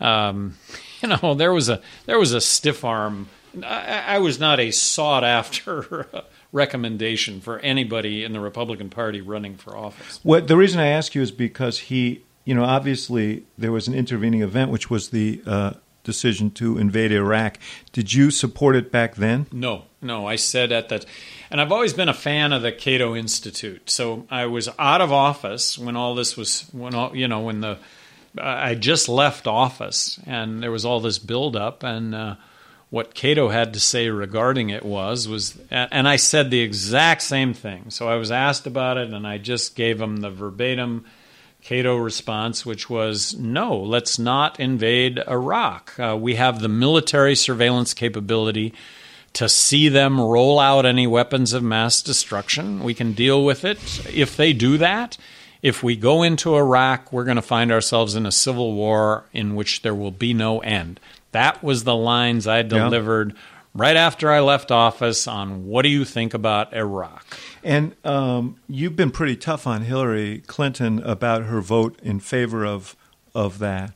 [0.01, 0.57] Um,
[1.03, 3.28] you know, there was a there was a stiff arm.
[3.62, 6.07] I, I was not a sought after
[6.53, 10.20] recommendation for anybody in the Republican Party running for office.
[10.22, 13.95] What the reason I ask you is because he, you know, obviously there was an
[13.95, 15.72] intervening event, which was the uh,
[16.07, 17.59] decision to invade Iraq.
[17.92, 19.46] Did you support it back then?
[19.52, 20.26] No, no.
[20.26, 21.04] I said at that,
[21.50, 23.90] and I've always been a fan of the Cato Institute.
[23.90, 27.61] So I was out of office when all this was, when all you know, when
[27.61, 27.78] the
[28.40, 32.36] I just left office, and there was all this buildup, and uh,
[32.90, 37.54] what Cato had to say regarding it was was, and I said the exact same
[37.54, 37.90] thing.
[37.90, 41.04] So I was asked about it, and I just gave him the verbatim.
[41.67, 45.99] Cato response, which was no, let's not invade Iraq.
[45.99, 48.73] Uh, we have the military surveillance capability
[49.33, 52.85] to see them roll out any weapons of mass destruction.
[52.85, 53.79] We can deal with it.
[54.14, 55.19] If they do that,
[55.61, 59.57] if we go into Iraq, we're going to find ourselves in a civil war in
[59.57, 61.01] which there will be no end.
[61.33, 63.35] That was the lines I delivered
[63.77, 67.39] right after I left office on what do you think about Iraq?
[67.62, 72.97] And um, you've been pretty tough on Hillary Clinton about her vote in favor of
[73.35, 73.93] of that.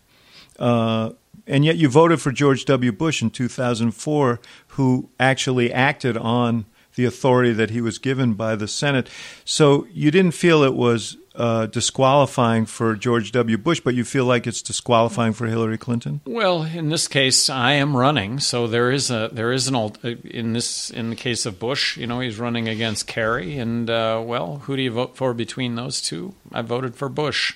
[0.58, 1.12] Uh,
[1.46, 2.92] and yet you voted for George W.
[2.92, 8.68] Bush in 2004, who actually acted on the authority that he was given by the
[8.68, 9.08] Senate.
[9.44, 13.56] So you didn't feel it was uh, disqualifying for George W.
[13.56, 16.20] Bush, but you feel like it's disqualifying for Hillary Clinton.
[16.24, 20.04] Well, in this case, I am running, so there is a there is an alt,
[20.04, 21.96] in this in the case of Bush.
[21.96, 25.76] You know, he's running against Kerry, and uh, well, who do you vote for between
[25.76, 26.34] those two?
[26.52, 27.54] I voted for Bush.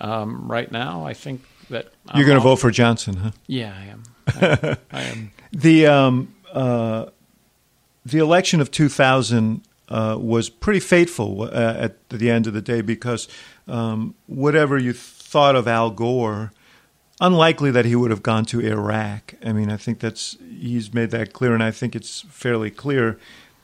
[0.00, 3.30] Um, right now, I think that You're going to to vote for Johnson, huh?
[3.46, 4.02] Yeah, I am.
[4.28, 5.32] I, I am.
[5.52, 7.06] The um, uh,
[8.04, 12.80] the election of 2000 uh, was pretty fateful uh, at the end of the day
[12.80, 13.28] because
[13.66, 16.52] um, whatever you thought of Al Gore,
[17.20, 19.34] unlikely that he would have gone to Iraq.
[19.44, 23.18] I mean, I think that's he's made that clear, and I think it's fairly clear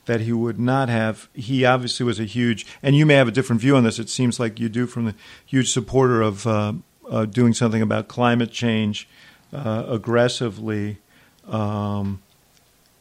[0.06, 1.28] that he would not have.
[1.34, 3.98] He obviously was a huge, and you may have a different view on this.
[3.98, 5.14] It seems like you do from the
[5.46, 6.74] huge supporter of uh,
[7.10, 9.08] uh, doing something about climate change
[9.52, 10.98] uh, aggressively.
[11.46, 12.22] Um,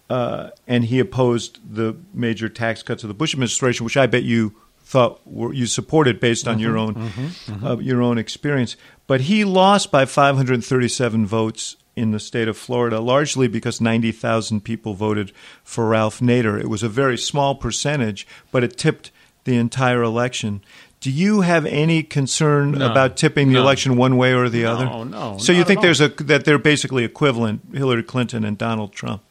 [0.09, 4.23] uh, and he opposed the major tax cuts of the Bush administration, which I bet
[4.23, 7.65] you thought were, you supported based on mm-hmm, your own mm-hmm, mm-hmm.
[7.65, 8.75] Uh, your own experience.
[9.07, 14.93] But he lost by 537 votes in the state of Florida, largely because 90,000 people
[14.93, 15.31] voted
[15.63, 16.59] for Ralph Nader.
[16.59, 19.11] It was a very small percentage, but it tipped
[19.43, 20.61] the entire election.
[20.99, 23.61] Do you have any concern no, about tipping the no.
[23.61, 24.85] election one way or the no, other?
[24.85, 25.37] No, no.
[25.37, 29.21] So you think there's a that they're basically equivalent, Hillary Clinton and Donald Trump?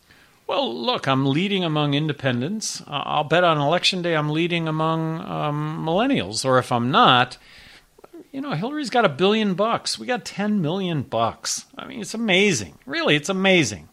[0.52, 2.82] Well, look, I'm leading among independents.
[2.82, 7.38] Uh, I'll bet on election day I'm leading among um, millennials, or if I'm not,
[8.32, 9.98] you know, Hillary's got a billion bucks.
[9.98, 11.64] We got 10 million bucks.
[11.78, 12.78] I mean, it's amazing.
[12.84, 13.88] Really, it's amazing.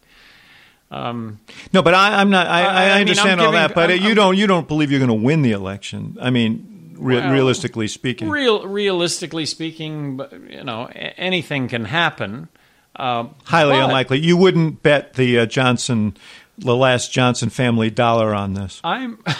[0.90, 1.40] Um,
[1.72, 2.46] no, but I, am not.
[2.46, 4.36] I, I, I understand mean, all giving, that, but I'm, you I'm, don't.
[4.36, 6.18] You don't believe you're going to win the election.
[6.20, 8.28] I mean, re- well, realistically speaking.
[8.28, 12.48] Real, realistically speaking, you know, anything can happen.
[12.96, 14.18] Uh, Highly but unlikely.
[14.18, 16.16] You wouldn't bet the uh, Johnson,
[16.60, 18.80] the last Johnson family dollar on this.
[18.84, 19.22] I'm.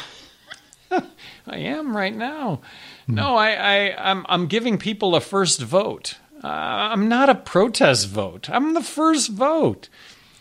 [1.46, 2.60] I am right now.
[3.08, 6.16] No, I, I, I'm, I'm giving people a first vote.
[6.42, 8.48] Uh, I'm not a protest vote.
[8.48, 9.88] I'm the first vote.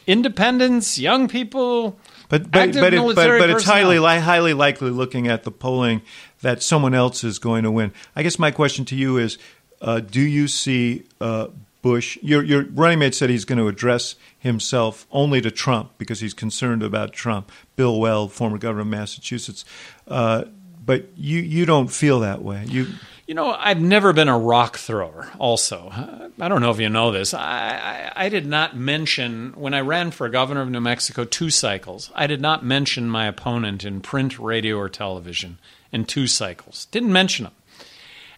[0.07, 1.99] Independents, young people,
[2.29, 6.01] but but but, it, but, but it's highly highly likely looking at the polling
[6.41, 7.91] that someone else is going to win.
[8.15, 9.37] I guess my question to you is:
[9.81, 11.47] uh, Do you see uh,
[11.81, 12.17] Bush?
[12.21, 16.33] Your your running mate said he's going to address himself only to Trump because he's
[16.33, 17.51] concerned about Trump.
[17.75, 19.65] Bill Weld, former governor of Massachusetts.
[20.07, 20.45] Uh,
[20.85, 22.65] but you you don't feel that way.
[22.67, 22.87] You
[23.27, 25.29] You know, I've never been a rock thrower.
[25.37, 25.91] Also,
[26.39, 27.33] I don't know if you know this.
[27.33, 31.51] I, I, I did not mention when I ran for governor of New Mexico two
[31.51, 32.11] cycles.
[32.15, 35.59] I did not mention my opponent in print, radio, or television
[35.91, 36.85] in two cycles.
[36.85, 37.53] Didn't mention him.